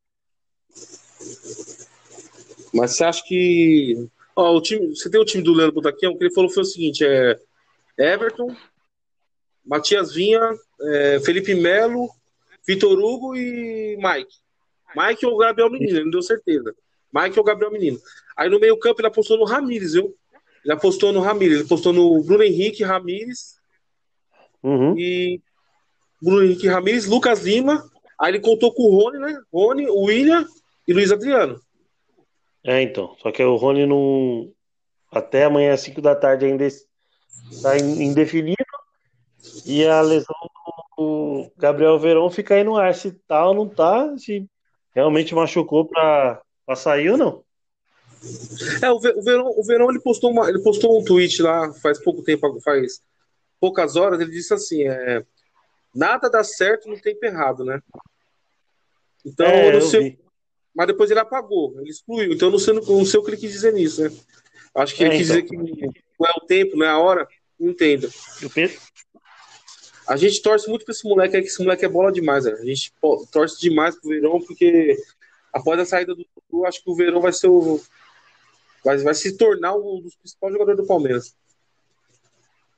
Mas 2.74 2.96
você 2.96 3.04
acha 3.04 3.24
que. 3.26 4.10
O 4.36 4.62
time, 4.62 4.96
você 4.96 5.10
tem 5.10 5.20
o 5.20 5.26
time 5.26 5.44
do 5.44 5.54
Leandro 5.54 5.76
Bodaquinha, 5.76 6.12
o 6.12 6.18
que 6.18 6.26
ele 6.26 6.34
falou 6.34 6.50
foi 6.50 6.64
o 6.64 6.66
seguinte: 6.66 7.04
é 7.04 7.36
Everton, 7.98 8.56
Matias 9.66 10.14
Vinha, 10.14 10.40
é, 10.82 11.20
Felipe 11.22 11.56
Melo, 11.56 12.10
Vitor 12.66 12.98
Hugo 13.00 13.36
e 13.36 13.98
Mike. 13.98 14.36
Mike 14.96 15.26
ou 15.26 15.38
Gabriel 15.38 15.70
Menino, 15.70 16.04
não 16.04 16.12
deu 16.12 16.22
certeza. 16.22 16.76
Mike 17.14 17.38
ou 17.38 17.46
Gabriel 17.46 17.72
Menino. 17.72 18.00
Aí 18.36 18.50
no 18.50 18.60
meio-campo 18.60 19.02
ele 19.02 19.08
apostou 19.08 19.38
no 19.38 19.46
Ramires, 19.46 19.94
viu? 19.94 20.16
Ele 20.64 20.74
apostou 20.74 21.14
no 21.14 21.22
Ramires, 21.22 21.56
ele 21.56 21.66
apostou 21.66 21.94
no 21.94 22.22
Bruno 22.24 22.44
Henrique 22.44 22.84
Ramires 22.84 23.58
uhum. 24.62 24.98
e 24.98 25.42
Bruno 26.22 26.44
Henrique 26.44 26.68
Ramires, 26.68 27.06
Lucas 27.06 27.44
Lima. 27.44 27.90
Aí 28.20 28.32
ele 28.32 28.40
contou 28.40 28.74
com 28.74 28.84
o 28.84 28.96
Rony, 28.96 29.20
né? 29.20 29.40
Rony, 29.54 29.88
o 29.88 30.04
William 30.04 30.46
e 30.88 30.94
Luiz 30.94 31.12
Adriano. 31.12 31.60
É, 32.64 32.82
então. 32.82 33.16
Só 33.20 33.32
que 33.32 33.44
o 33.44 33.56
Rony 33.56 33.86
não. 33.86 34.52
Até 35.12 35.46
amanhã 35.46 35.74
às 35.74 35.82
5 35.82 36.02
da 36.02 36.16
tarde 36.16 36.46
ainda 36.46 36.66
está 36.66 37.78
indefinido. 37.78 38.58
E 39.66 39.86
a 39.86 40.02
lesão 40.02 40.36
do 40.98 41.50
Gabriel 41.58 41.98
Verão 41.98 42.30
fica 42.30 42.56
aí 42.56 42.64
no 42.64 42.76
ar 42.76 42.94
se 42.94 43.12
tá 43.12 43.48
ou 43.48 43.54
não 43.54 43.70
tá, 43.70 44.18
se 44.18 44.46
realmente 44.98 45.36
machucou 45.36 45.86
para 45.86 46.42
sair 46.76 47.12
ou 47.12 47.18
não. 47.18 47.44
É, 48.82 48.90
o, 48.90 49.00
Verão, 49.00 49.54
o 49.56 49.64
Verão 49.64 49.92
ele 49.92 50.00
postou, 50.00 50.32
uma, 50.32 50.50
ele 50.50 50.60
postou 50.64 51.00
um 51.00 51.04
tweet 51.04 51.40
lá 51.40 51.72
faz 51.76 52.02
pouco 52.02 52.24
tempo, 52.24 52.60
faz 52.62 53.00
poucas 53.60 53.96
horas, 53.96 54.20
ele 54.20 54.32
disse 54.32 54.56
assim: 54.56 54.88
é, 54.88 55.24
nada 55.94 56.32
dá 56.32 56.44
certo 56.44 56.90
no 56.90 57.00
tempo 57.00 57.24
errado, 57.24 57.64
né? 57.64 57.80
Então, 59.24 59.46
é, 59.46 59.70
eu 59.70 59.74
não 59.74 59.82
sei. 59.82 60.18
Mas 60.76 60.88
depois 60.88 61.12
ele 61.12 61.20
apagou, 61.20 61.80
ele 61.80 61.92
excluiu. 61.92 62.34
Então, 62.34 62.48
eu 62.48 62.54
não 62.54 62.60
sei, 62.60 62.74
não 62.74 63.06
sei 63.06 63.20
o 63.20 63.24
que 63.24 63.30
ele 63.30 63.38
quis 63.38 63.52
dizer 63.52 63.74
nisso, 63.74 64.02
né? 64.02 64.12
Acho 64.74 64.96
que 64.96 65.04
é, 65.04 65.08
ele 65.08 65.18
quis 65.18 65.30
então. 65.30 65.44
dizer 65.44 65.48
que 65.48 66.02
não 66.20 66.28
é 66.28 66.34
o 66.42 66.46
tempo, 66.48 66.76
não 66.76 66.86
é 66.86 66.90
a 66.90 66.98
hora. 66.98 67.28
Não 67.60 67.70
entendo. 67.70 68.10
A 70.08 70.16
gente 70.16 70.42
torce 70.42 70.70
muito 70.70 70.86
pra 70.86 70.94
esse 70.94 71.08
moleque 71.08 71.36
aí, 71.36 71.42
que 71.42 71.50
esse 71.50 71.62
moleque 71.62 71.84
é 71.84 71.90
bola 71.90 72.12
demais, 72.12 72.46
né? 72.46 72.54
A 72.54 72.66
gente 72.66 72.94
torce 73.32 73.60
demais 73.60 74.00
pro 74.00 74.10
Verão, 74.10 74.40
porque 74.40 74.98
após 75.52 75.80
a 75.80 75.86
saída 75.86 76.16
do 76.16 76.26
Dudu, 76.50 76.66
acho 76.66 76.82
que 76.82 76.90
o 76.90 76.96
Verão 76.96 77.20
vai 77.20 77.34
ser 77.34 77.48
o. 77.48 77.82
Vai, 78.84 78.98
vai 79.00 79.14
se 79.14 79.38
tornar 79.38 79.76
um 79.76 80.00
dos 80.00 80.16
principais 80.16 80.54
jogadores 80.54 80.80
do 80.80 80.88
Palmeiras. 80.88 81.36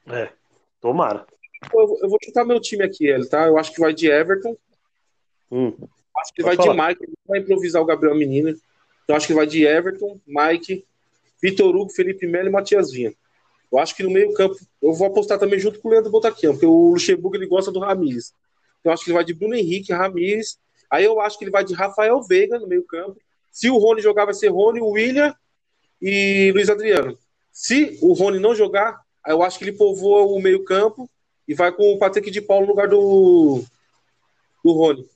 É, 0.08 0.32
tomara. 0.82 1.26
Eu, 1.72 2.00
eu, 2.02 2.10
vou 2.10 2.18
chutar 2.24 2.44
meu 2.46 2.60
time 2.60 2.84
aqui, 2.84 3.06
ele, 3.06 3.28
tá? 3.28 3.46
Eu 3.46 3.58
acho 3.60 3.72
que 3.72 3.80
vai 3.80 3.94
de 3.94 4.10
Everton. 4.10 4.58
Hum, 5.52 5.76
acho 6.18 6.34
que 6.34 6.42
vai 6.42 6.56
falar. 6.56 6.94
de 6.94 7.00
Mike. 7.00 7.13
Vai 7.28 7.39
improvisar 7.39 7.82
o 7.82 7.86
Gabriel 7.86 8.15
Menino. 8.15 8.58
Então 9.04 9.15
acho 9.15 9.28
que 9.28 9.34
vai 9.34 9.46
de 9.46 9.65
Everton, 9.65 10.20
Mike, 10.26 10.86
Vitor 11.42 11.76
Hugo, 11.76 11.92
Felipe 11.92 12.26
Melo 12.26 12.48
e 12.48 12.52
Matias 12.52 12.92
Vinha. 12.92 13.13
Eu 13.72 13.78
acho 13.78 13.96
que 13.96 14.04
no 14.04 14.10
meio-campo, 14.10 14.56
eu 14.82 14.94
vou 14.94 15.08
apostar 15.08 15.38
também 15.38 15.60
junto 15.60 15.80
com 15.80 15.88
o 15.88 15.92
Leandro 15.92 16.12
Botaquian, 16.12 16.52
porque 16.52 16.66
o 16.66 16.90
Luxemburgo 16.92 17.38
ele 17.38 17.46
gosta 17.46 17.72
do 17.72 17.80
Ramires. 17.80 18.34
Eu 18.84 18.92
acho 18.92 19.04
que 19.04 19.12
ele 19.12 19.16
vai 19.16 19.24
de 19.24 19.34
Bruno 19.34 19.56
Henrique, 19.56 19.94
Ramires. 19.94 20.58
Aí 20.90 21.06
eu 21.06 21.20
acho 21.22 21.38
que 21.38 21.44
ele 21.44 21.52
vai 21.52 21.64
de 21.64 21.74
Rafael 21.74 22.22
Veiga 22.24 22.58
no 22.58 22.68
meio-campo. 22.68 23.20
Se 23.52 23.70
o 23.70 23.78
Rony 23.78 24.02
jogar, 24.02 24.26
vai 24.26 24.34
ser 24.34 24.48
Rony, 24.48 24.82
William 24.82 25.36
e 26.02 26.52
Luiz 26.54 26.70
Adriano. 26.70 27.18
Se 27.52 28.00
o 28.02 28.14
Rony 28.14 28.40
não 28.40 28.56
jogar, 28.56 29.02
eu 29.28 29.44
acho 29.44 29.60
que 29.60 29.66
ele 29.66 29.78
povoa 29.78 30.24
o 30.24 30.42
meio-campo 30.42 31.10
e 31.48 31.54
vai 31.54 31.72
com 31.72 31.94
o 31.94 32.00
Patrick 32.00 32.32
de 32.32 32.42
Paulo 32.42 32.66
no 32.66 32.72
lugar 32.72 32.88
do, 32.88 33.64
do 34.64 34.72
Rony. 34.72 35.08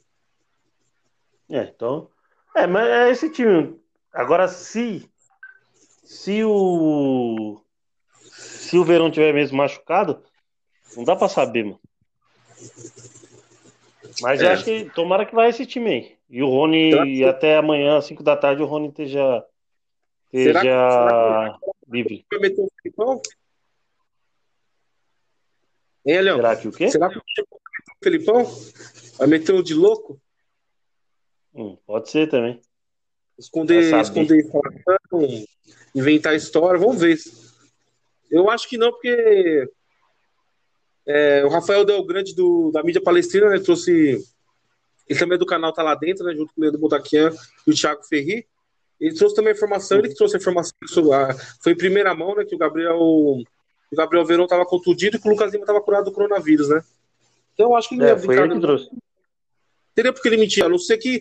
É, 1.50 1.64
então. 1.64 2.10
É, 2.56 2.68
mas 2.68 2.88
é 2.88 3.12
esse 3.12 3.30
time. 3.30 3.80
Agora, 4.12 4.48
se. 4.48 5.10
Se 6.04 6.44
o 6.44 7.63
se 8.74 8.78
o 8.80 8.84
Verão 8.84 9.12
tiver 9.12 9.32
mesmo 9.32 9.56
machucado, 9.56 10.24
não 10.98 11.04
dá 11.04 11.16
pra 11.16 11.30
saber, 11.30 11.64
mano. 11.64 11.80
Mas 14.20 14.42
é. 14.42 14.46
eu 14.46 14.50
acho 14.50 14.66
que 14.66 14.90
tomara 14.96 15.28
que 15.28 15.36
vai 15.36 15.50
esse 15.50 15.64
time 15.64 15.90
aí. 15.92 16.18
E 16.28 16.42
o 16.42 16.48
Rony, 16.48 17.24
até 17.24 17.56
amanhã, 17.56 18.00
às 18.00 18.06
5 18.06 18.24
da 18.24 18.36
tarde, 18.36 18.64
o 18.64 18.66
Rony 18.66 18.88
esteja, 18.88 19.46
esteja 20.26 20.60
será 20.60 21.60
que, 21.60 21.72
livre. 21.88 22.26
Vai 22.32 22.40
meter 22.40 22.62
o 22.62 22.72
Felipão? 22.82 23.22
Hein, 26.04 26.22
Leão? 26.22 26.38
Será 26.38 26.56
que 26.56 26.68
o 26.68 26.72
quê? 26.72 26.90
Será 26.90 27.10
que 27.10 27.20
o 27.20 27.24
Felipão 28.04 28.44
vai 29.20 29.28
meter 29.28 29.54
o 29.54 29.62
de 29.62 29.76
louco? 29.76 30.20
Hum, 31.54 31.78
pode 31.86 32.10
ser 32.10 32.28
também. 32.28 32.60
Esconder, 33.38 34.00
esconder 34.00 34.44
inventar 35.94 36.34
história, 36.34 36.80
vamos 36.80 37.00
ver. 37.00 37.20
Eu 38.34 38.50
acho 38.50 38.68
que 38.68 38.80
não, 38.80 38.92
porque 38.92 39.70
é, 41.06 41.46
o 41.46 41.50
Rafael 41.50 41.86
Del 41.86 42.04
Grande 42.04 42.34
do, 42.34 42.72
da 42.72 42.82
mídia 42.82 43.00
palestina, 43.00 43.48
né, 43.48 43.60
trouxe. 43.60 44.20
Ele 45.08 45.20
também 45.20 45.36
é 45.36 45.38
do 45.38 45.46
canal 45.46 45.72
Tá 45.72 45.84
Lá 45.84 45.94
Dentro, 45.94 46.26
né, 46.26 46.34
junto 46.34 46.52
com 46.52 46.60
o 46.60 46.64
Leandro 46.64 46.80
Botaquian 46.80 47.32
e 47.68 47.72
o 47.72 47.76
Thiago 47.76 48.04
Ferri. 48.04 48.48
Ele 49.00 49.14
trouxe 49.14 49.36
também 49.36 49.52
a 49.52 49.56
informação, 49.56 50.00
ele 50.00 50.10
que 50.10 50.16
trouxe 50.16 50.36
a 50.36 50.40
informação 50.40 50.74
sobre 50.88 51.14
a, 51.14 51.36
foi 51.62 51.74
em 51.74 51.78
primeira 51.78 52.16
mão, 52.16 52.36
né, 52.36 52.44
que 52.44 52.56
o 52.56 52.58
Gabriel 52.58 52.98
o 53.00 53.96
Gabriel 53.96 54.26
Verão 54.26 54.46
estava 54.46 54.66
contundido 54.66 55.18
e 55.18 55.20
que 55.20 55.28
o 55.28 55.32
Lucas 55.32 55.52
Lima 55.52 55.64
estava 55.64 55.82
curado 55.82 56.06
do 56.06 56.12
coronavírus, 56.12 56.70
né? 56.70 56.82
Então 57.54 57.70
eu 57.70 57.76
acho 57.76 57.90
que 57.90 57.96
ele 57.96 58.06
é, 58.06 58.18
foi 58.18 58.36
ele 58.36 58.56
que 58.56 58.62
trouxe. 58.62 58.90
Teria 59.94 60.12
porque 60.12 60.28
ele 60.28 60.38
mentia, 60.38 60.66
a 60.66 60.70
não 60.70 60.80
ser 60.80 60.98
que 60.98 61.18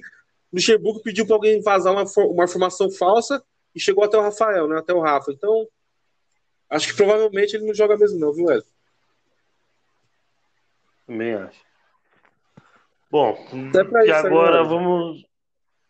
o 0.50 0.56
Luxemburgo 0.56 1.02
pediu 1.02 1.26
para 1.26 1.36
alguém 1.36 1.60
vazar 1.60 1.92
uma, 1.92 2.04
uma 2.28 2.44
informação 2.44 2.90
falsa 2.90 3.42
e 3.74 3.80
chegou 3.80 4.02
até 4.02 4.16
o 4.16 4.22
Rafael, 4.22 4.66
né, 4.66 4.78
até 4.78 4.94
o 4.94 5.00
Rafa. 5.00 5.30
Então, 5.32 5.68
Acho 6.72 6.88
que 6.88 6.96
provavelmente 6.96 7.54
ele 7.54 7.66
não 7.66 7.74
joga 7.74 7.98
mesmo, 7.98 8.18
não, 8.18 8.32
viu, 8.32 8.50
Hélio? 8.50 8.64
Também 11.06 11.34
acho. 11.34 11.60
Bom, 13.10 13.36
e 14.06 14.10
agora 14.10 14.62
aí, 14.62 14.66
vamos, 14.66 15.26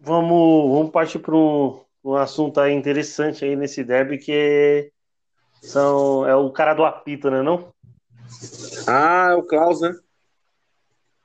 vamos, 0.00 0.72
vamos 0.72 0.90
partir 0.90 1.20
para 1.20 1.36
um, 1.36 1.84
um 2.02 2.16
assunto 2.16 2.58
aí 2.58 2.72
interessante 2.72 3.44
aí 3.44 3.54
nesse 3.54 3.84
derby 3.84 4.18
que 4.18 4.32
é, 4.32 4.90
são, 5.60 6.26
é 6.26 6.34
o 6.34 6.50
cara 6.50 6.74
do 6.74 6.84
apito, 6.84 7.30
né 7.30 7.42
não? 7.42 7.72
Ah, 8.88 9.28
é 9.30 9.34
o 9.34 9.44
Klaus, 9.44 9.80
né? 9.82 9.96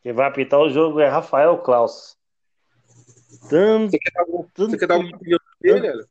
Quem 0.04 0.14
vai 0.14 0.28
apitar 0.28 0.60
o 0.60 0.70
jogo 0.70 1.00
é 1.00 1.10
Rafael 1.10 1.58
Klaus. 1.64 2.16
Tanto, 3.50 3.90
você 3.90 4.78
quer 4.78 4.86
dar, 4.86 4.94
alguma 4.94 5.16
opinião 5.16 5.40
dele? 5.60 6.06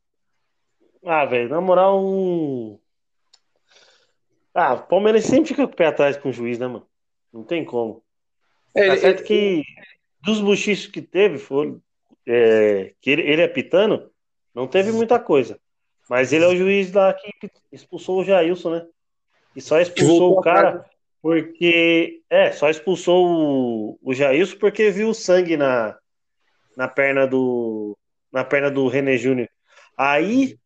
Ah, 1.05 1.23
velho, 1.23 1.47
na 1.47 1.61
moral, 1.61 2.03
um 2.03 2.77
ah, 4.57 4.73
o 4.73 4.87
Palmeiras 4.87 5.23
sempre 5.23 5.49
fica 5.49 5.67
com 5.67 5.71
o 5.71 5.75
pé 5.75 5.85
atrás 5.85 6.17
com 6.17 6.29
o 6.29 6.33
juiz, 6.33 6.57
né, 6.57 6.65
mano? 6.65 6.87
Não 7.31 7.43
tem 7.43 7.63
como. 7.63 8.03
É, 8.75 8.87
tá 8.87 8.97
certo 8.97 9.23
que 9.23 9.61
dos 10.23 10.41
buchichos 10.41 10.87
que 10.87 10.99
teve, 10.99 11.37
foi, 11.37 11.77
é, 12.25 12.91
que 12.99 13.11
ele, 13.11 13.21
ele 13.21 13.43
apitando, 13.43 14.11
não 14.55 14.65
teve 14.65 14.91
muita 14.91 15.19
coisa. 15.19 15.59
Mas 16.09 16.33
ele 16.33 16.43
é 16.43 16.47
o 16.47 16.55
juiz 16.55 16.91
lá 16.91 17.13
que 17.13 17.29
expulsou 17.71 18.19
o 18.19 18.23
Jailson, 18.23 18.71
né? 18.71 18.87
E 19.55 19.61
só 19.61 19.79
expulsou 19.79 20.39
o 20.39 20.41
cara 20.41 20.83
porque. 21.21 22.23
É, 22.27 22.51
só 22.51 22.67
expulsou 22.67 23.27
o, 23.27 23.99
o 24.01 24.11
Jailson 24.11 24.57
porque 24.57 24.89
viu 24.89 25.09
o 25.09 25.13
sangue 25.13 25.55
na, 25.55 25.95
na 26.75 26.87
perna 26.87 27.27
do. 27.27 27.95
Na 28.31 28.43
perna 28.43 28.71
do 28.71 28.87
René 28.87 29.17
Júnior. 29.17 29.49
Aí, 29.95 30.57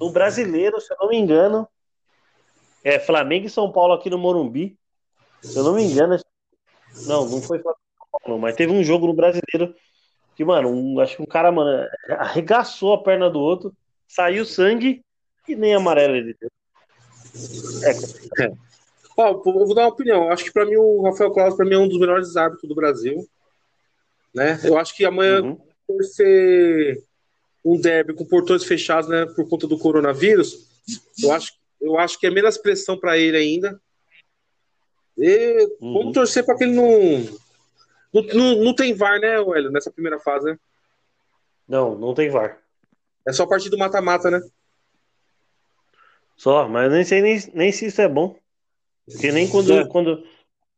no 0.00 0.10
brasileiro, 0.10 0.80
se 0.80 0.90
eu 0.90 0.96
não 0.98 1.08
me 1.10 1.18
engano, 1.18 1.68
é, 2.84 2.98
Flamengo 2.98 3.46
e 3.46 3.50
São 3.50 3.70
Paulo 3.70 3.92
aqui 3.92 4.08
no 4.08 4.18
Morumbi. 4.18 4.78
Se 5.42 5.58
eu 5.58 5.64
não 5.64 5.74
me 5.74 5.84
engano. 5.84 6.18
Não, 7.06 7.28
não 7.28 7.42
foi 7.42 7.58
Flamengo, 7.58 7.80
não, 8.26 8.38
mas 8.38 8.56
teve 8.56 8.72
um 8.72 8.82
jogo 8.82 9.06
no 9.06 9.14
brasileiro 9.14 9.74
que, 10.34 10.44
mano, 10.44 10.70
um, 10.70 11.00
acho 11.00 11.16
que 11.16 11.22
um 11.22 11.26
cara, 11.26 11.50
mano, 11.50 11.88
arregaçou 12.10 12.92
a 12.92 13.02
perna 13.02 13.30
do 13.30 13.40
outro, 13.40 13.72
saiu 14.06 14.44
sangue 14.44 15.02
e 15.48 15.56
nem 15.56 15.74
amarelo 15.74 16.16
ele 16.16 16.36
deu. 16.38 16.50
É. 17.84 18.44
é. 18.44 18.52
Ó, 19.18 19.32
vou 19.42 19.74
dar 19.74 19.82
uma 19.82 19.88
opinião. 19.88 20.30
Acho 20.30 20.44
que 20.44 20.52
para 20.52 20.66
mim 20.66 20.76
o 20.76 21.02
Rafael 21.02 21.32
Claus 21.32 21.54
para 21.54 21.64
mim 21.64 21.74
é 21.74 21.78
um 21.78 21.88
dos 21.88 21.98
melhores 21.98 22.36
árbitros 22.36 22.68
do 22.68 22.74
Brasil. 22.74 23.26
Né? 24.34 24.60
Eu 24.62 24.76
acho 24.76 24.94
que 24.94 25.06
amanhã 25.06 25.42
uhum. 25.42 25.58
por 25.86 26.04
ser 26.04 27.02
um 27.64 27.80
derby 27.80 28.12
com 28.12 28.26
portões 28.26 28.62
fechados, 28.62 29.08
né, 29.08 29.24
por 29.26 29.48
conta 29.48 29.66
do 29.66 29.78
coronavírus, 29.78 30.68
eu 31.20 31.32
acho 31.32 31.54
eu 31.80 31.98
acho 31.98 32.18
que 32.18 32.26
é 32.26 32.30
menos 32.30 32.58
pressão 32.58 32.98
para 32.98 33.18
ele 33.18 33.36
ainda. 33.36 33.80
E 35.16 35.76
uhum. 35.80 35.94
vamos 35.94 36.12
torcer 36.12 36.44
para 36.44 36.56
que 36.56 36.64
ele 36.64 36.74
não... 36.74 36.90
não. 38.12 38.22
Não, 38.34 38.64
não 38.64 38.74
tem 38.74 38.94
VAR, 38.94 39.20
né, 39.20 39.34
Hélio, 39.34 39.70
nessa 39.70 39.90
primeira 39.90 40.18
fase, 40.18 40.46
né? 40.46 40.58
Não, 41.68 41.98
não 41.98 42.14
tem 42.14 42.30
VAR. 42.30 42.58
É 43.26 43.32
só 43.32 43.42
a 43.42 43.46
partir 43.46 43.68
do 43.68 43.76
mata-mata, 43.76 44.30
né? 44.30 44.40
Só, 46.36 46.68
mas 46.68 46.90
nem 46.92 47.04
sei 47.04 47.20
nem, 47.20 47.38
nem 47.54 47.72
se 47.72 47.86
isso 47.86 48.00
é 48.00 48.08
bom. 48.08 48.38
Porque 49.06 49.32
nem 49.32 49.48
quando, 49.48 49.72
é. 49.72 49.86
quando, 49.86 50.24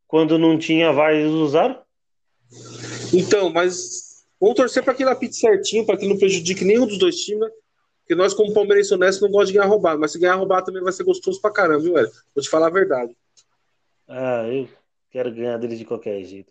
quando 0.07 0.39
não 0.39 0.59
tinha 0.59 0.93
VAR 0.93 1.13
eles 1.13 1.33
usaram. 1.33 1.81
Então, 3.13 3.51
mas 3.51 4.25
vamos 4.41 4.57
torcer 4.57 4.83
para 4.83 4.95
que 4.95 5.03
ele 5.03 5.11
apite 5.11 5.37
certinho, 5.37 5.85
para 5.85 5.97
que 5.97 6.09
não 6.09 6.19
prejudique 6.19 6.65
nenhum 6.65 6.87
dos 6.87 6.99
dois 6.99 7.17
times, 7.17 7.41
né? 7.41 7.51
Porque 8.09 8.15
nós, 8.15 8.33
como 8.33 8.55
palmeirense 8.55 8.95
honesto, 8.95 9.21
não 9.21 9.29
gostamos 9.29 9.49
de 9.49 9.55
ganhar 9.59 9.67
roubado. 9.67 10.01
Mas 10.01 10.13
se 10.13 10.19
ganhar 10.19 10.37
roubado 10.37 10.65
também 10.65 10.83
vai 10.83 10.95
ser 10.95 11.05
gostoso 11.05 11.39
pra 11.43 11.51
caramba, 11.51 11.83
viu, 11.83 11.93
velho? 11.93 12.11
Vou 12.35 12.43
te 12.43 12.49
falar 12.49 12.69
a 12.69 12.71
verdade. 12.71 13.15
Ah, 14.09 14.49
eu 14.49 14.67
quero 15.11 15.31
ganhar 15.31 15.59
dele 15.59 15.77
de 15.77 15.85
qualquer 15.85 16.25
jeito. 16.25 16.51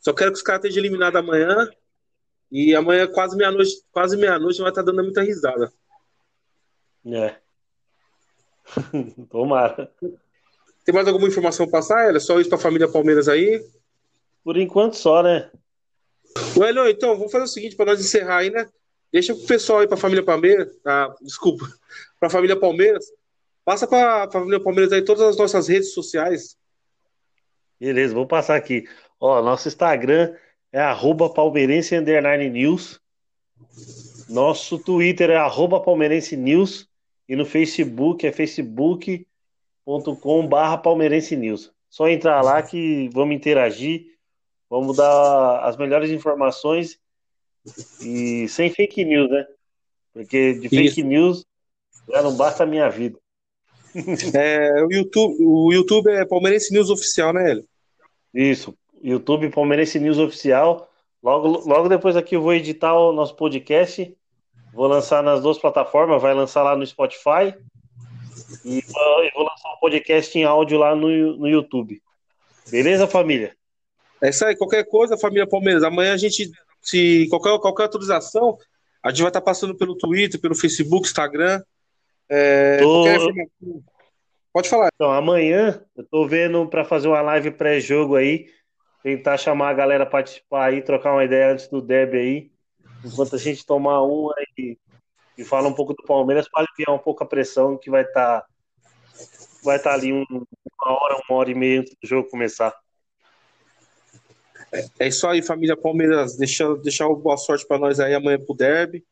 Só 0.00 0.14
quero 0.14 0.32
que 0.32 0.38
os 0.38 0.42
caras 0.42 0.64
estejam 0.64 0.82
eliminados 0.82 1.20
amanhã. 1.20 1.68
E 2.50 2.74
amanhã, 2.74 3.06
quase 3.06 3.36
meia-noite, 3.36 3.82
quase 3.92 4.16
meia-noite, 4.16 4.62
vai 4.62 4.70
estar 4.70 4.80
dando 4.80 5.02
muita 5.02 5.20
risada. 5.20 5.70
É. 7.04 7.36
Tomara. 9.28 9.92
Tem 10.86 10.94
mais 10.94 11.06
alguma 11.06 11.28
informação 11.28 11.68
pra 11.68 11.80
passar? 11.80 12.16
É 12.16 12.18
só 12.18 12.40
isso 12.40 12.48
pra 12.48 12.56
família 12.56 12.90
Palmeiras 12.90 13.28
aí? 13.28 13.62
Por 14.42 14.56
enquanto 14.56 14.96
só, 14.96 15.22
né? 15.22 15.50
Well, 16.56 16.88
então, 16.88 17.14
vamos 17.14 17.30
fazer 17.30 17.44
o 17.44 17.48
seguinte, 17.48 17.76
para 17.76 17.92
nós 17.92 18.00
encerrar 18.00 18.38
aí, 18.38 18.48
né? 18.48 18.66
Deixa 19.12 19.34
pro 19.34 19.46
pessoal 19.46 19.80
aí, 19.80 19.88
pra 19.88 19.96
família 19.96 20.24
Palmeiras. 20.24 20.68
Ah, 20.84 21.12
desculpa. 21.20 21.66
Pra 22.20 22.30
família 22.30 22.58
Palmeiras. 22.58 23.06
Passa 23.64 23.86
pra 23.86 24.30
família 24.30 24.62
Palmeiras 24.62 24.92
aí 24.92 25.02
todas 25.02 25.22
as 25.22 25.38
nossas 25.38 25.68
redes 25.68 25.94
sociais. 25.94 26.58
Beleza, 27.78 28.12
vou 28.12 28.26
passar 28.26 28.56
aqui. 28.56 28.84
Ó, 29.18 29.40
nosso 29.42 29.68
Instagram 29.68 30.34
é 30.70 30.80
arroba 30.80 31.32
palmeirense 31.32 31.98
news. 31.98 33.00
Nosso 34.28 34.78
Twitter 34.78 35.30
é 35.30 35.36
arroba 35.36 35.80
palmeirense 35.80 36.36
news. 36.36 36.86
E 37.26 37.34
no 37.34 37.46
Facebook 37.46 38.26
é 38.26 38.32
facebook.com 38.32 40.46
barra 40.46 40.76
palmeirense 40.76 41.34
news. 41.36 41.72
Só 41.88 42.06
entrar 42.06 42.42
lá 42.42 42.62
que 42.62 43.08
vamos 43.14 43.34
interagir, 43.34 44.14
vamos 44.68 44.96
dar 44.96 45.64
as 45.64 45.76
melhores 45.76 46.10
informações 46.10 46.99
E 48.00 48.48
sem 48.48 48.70
fake 48.70 49.04
news, 49.04 49.30
né? 49.30 49.46
Porque 50.12 50.54
de 50.54 50.68
fake 50.68 51.00
Isso. 51.00 51.04
news 51.04 51.46
já 52.08 52.22
não 52.22 52.36
basta 52.36 52.64
a 52.64 52.66
minha 52.66 52.88
vida. 52.88 53.18
É, 54.34 54.84
o 54.84 54.92
YouTube, 54.92 55.36
o 55.40 55.72
YouTube 55.72 56.10
é 56.12 56.24
Palmeirense 56.24 56.72
News 56.72 56.90
Oficial, 56.90 57.32
né, 57.32 57.50
Hélio? 57.50 57.64
Isso, 58.32 58.72
YouTube 59.02 59.50
Palmeirense 59.50 59.98
News 59.98 60.18
Oficial. 60.18 60.88
Logo, 61.20 61.68
logo 61.68 61.88
depois 61.88 62.16
aqui 62.16 62.36
eu 62.36 62.42
vou 62.42 62.54
editar 62.54 62.94
o 62.94 63.12
nosso 63.12 63.34
podcast. 63.34 64.16
Vou 64.72 64.86
lançar 64.86 65.22
nas 65.22 65.42
duas 65.42 65.58
plataformas, 65.58 66.22
vai 66.22 66.32
lançar 66.32 66.62
lá 66.62 66.76
no 66.76 66.86
Spotify 66.86 67.52
e 68.64 68.80
vou 69.34 69.42
lançar 69.42 69.72
um 69.74 69.80
podcast 69.80 70.38
em 70.38 70.44
áudio 70.44 70.78
lá 70.78 70.94
no, 70.94 71.36
no 71.36 71.48
YouTube. 71.48 72.00
Beleza, 72.70 73.06
família? 73.06 73.56
É 74.22 74.28
isso 74.30 74.44
aí, 74.44 74.56
qualquer 74.56 74.84
coisa, 74.84 75.18
família 75.18 75.48
Palmeiras. 75.48 75.82
Amanhã 75.82 76.12
a 76.12 76.16
gente, 76.16 76.50
se 76.80 77.26
qualquer, 77.28 77.58
qualquer 77.58 77.84
atualização, 77.84 78.56
a 79.02 79.10
gente 79.10 79.22
vai 79.22 79.30
estar 79.30 79.40
passando 79.40 79.76
pelo 79.76 79.96
Twitter, 79.96 80.40
pelo 80.40 80.54
Facebook, 80.54 81.06
Instagram. 81.06 81.62
É, 82.28 82.78
tô... 82.78 83.04
Pode 84.52 84.68
falar. 84.68 84.90
Então, 84.94 85.10
amanhã 85.10 85.84
eu 85.96 86.04
tô 86.04 86.26
vendo 86.26 86.66
para 86.66 86.84
fazer 86.84 87.08
uma 87.08 87.20
live 87.20 87.52
pré-jogo 87.52 88.16
aí, 88.16 88.46
tentar 89.02 89.36
chamar 89.36 89.70
a 89.70 89.74
galera 89.74 90.04
para 90.04 90.12
participar 90.18 90.66
aí, 90.66 90.82
trocar 90.82 91.12
uma 91.12 91.24
ideia 91.24 91.52
antes 91.52 91.68
do 91.68 91.80
Deb 91.80 92.14
aí, 92.14 92.50
enquanto 93.04 93.36
a 93.36 93.38
gente 93.38 93.64
tomar 93.64 94.02
uma 94.02 94.34
e, 94.58 94.76
e 95.38 95.44
fala 95.44 95.68
um 95.68 95.72
pouco 95.72 95.94
do 95.94 96.02
Palmeiras 96.02 96.48
para 96.50 96.64
aliviar 96.64 96.94
um 96.94 97.02
pouco 97.02 97.22
a 97.22 97.26
pressão 97.26 97.78
que 97.78 97.88
vai 97.88 98.02
estar 98.02 98.40
tá, 98.40 98.46
vai 99.62 99.76
estar 99.76 99.90
tá 99.90 99.96
ali 99.96 100.12
um, 100.12 100.24
uma 100.30 101.00
hora, 101.00 101.20
uma 101.28 101.38
hora 101.38 101.50
e 101.50 101.54
meia 101.54 101.80
antes 101.80 101.94
do 102.02 102.08
jogo 102.08 102.28
começar. 102.28 102.74
É, 104.98 105.08
isso 105.08 105.26
aí, 105.26 105.42
família 105.42 105.76
Palmeiras. 105.76 106.36
Deixa, 106.36 106.74
deixar 106.76 107.08
boa 107.08 107.36
sorte 107.36 107.66
para 107.66 107.78
nós 107.78 107.98
aí 107.98 108.14
amanhã 108.14 108.38
pro 108.38 108.54
Derby. 108.54 109.04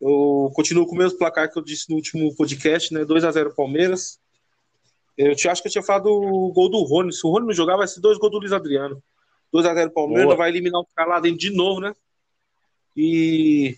Eu 0.00 0.50
continuo 0.54 0.86
com 0.86 0.94
o 0.94 0.98
mesmo 0.98 1.18
placar 1.18 1.50
que 1.50 1.58
eu 1.58 1.62
disse 1.62 1.88
no 1.90 1.96
último 1.96 2.34
podcast, 2.36 2.92
né? 2.94 3.04
2 3.04 3.24
a 3.24 3.30
0 3.30 3.54
Palmeiras. 3.54 4.18
Eu 5.16 5.34
te 5.34 5.48
acho 5.48 5.60
que 5.60 5.68
eu 5.68 5.72
tinha 5.72 5.82
falado 5.82 6.06
o 6.06 6.52
gol 6.52 6.68
do 6.68 6.82
Rony. 6.82 7.12
Se 7.12 7.26
o 7.26 7.30
Rony 7.30 7.46
não 7.46 7.52
jogar, 7.52 7.76
vai 7.76 7.88
ser 7.88 8.00
dois 8.00 8.18
gols 8.18 8.30
do 8.30 8.38
Luiz 8.38 8.52
Adriano. 8.52 9.02
2 9.52 9.66
a 9.66 9.74
0 9.74 9.90
Palmeiras, 9.90 10.26
Boa. 10.26 10.36
vai 10.36 10.50
eliminar 10.50 10.80
o 10.80 10.86
cara 10.94 11.08
lá 11.08 11.20
dentro 11.20 11.38
de 11.38 11.50
novo, 11.50 11.80
né? 11.80 11.92
E, 12.96 13.76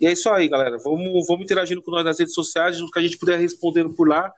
e 0.00 0.06
é 0.06 0.12
isso 0.12 0.28
aí, 0.30 0.48
galera. 0.48 0.78
Vamos, 0.78 1.26
vamos 1.26 1.44
interagindo 1.44 1.82
com 1.82 1.90
nós 1.90 2.04
nas 2.04 2.18
redes 2.18 2.34
sociais, 2.34 2.80
o 2.80 2.90
que 2.90 2.98
a 2.98 3.02
gente 3.02 3.18
puder 3.18 3.38
respondendo 3.38 3.92
por 3.92 4.08
lá. 4.08 4.32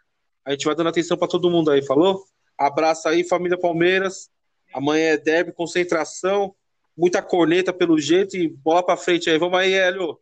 A 0.45 0.53
gente 0.53 0.65
vai 0.65 0.75
dando 0.75 0.89
atenção 0.89 1.17
para 1.17 1.29
todo 1.29 1.51
mundo 1.51 1.71
aí, 1.71 1.85
falou? 1.85 2.25
Abraço 2.59 3.09
aí, 3.09 3.25
família 3.25 3.59
Palmeiras. 3.59 4.31
Amanhã 4.73 5.11
é 5.11 5.17
derby, 5.17 5.53
concentração, 5.53 6.55
muita 6.97 7.23
corneta 7.23 7.73
pelo 7.73 7.99
jeito 7.99 8.37
e 8.37 8.49
bola 8.49 8.83
para 8.85 8.97
frente 8.97 9.31
aí. 9.31 9.39
Vamos 9.39 9.59
aí, 9.59 9.73
Hélio. 9.73 10.19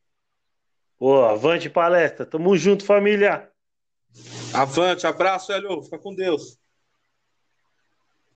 Boa, 0.99 1.33
avante 1.33 1.71
palestra. 1.71 2.27
Tamo 2.27 2.57
junto, 2.57 2.85
família. 2.85 3.51
Avante, 4.53 5.07
abraço, 5.07 5.53
Hélio. 5.53 5.83
Fica 5.83 5.99
com 5.99 6.15
Deus. 6.15 6.60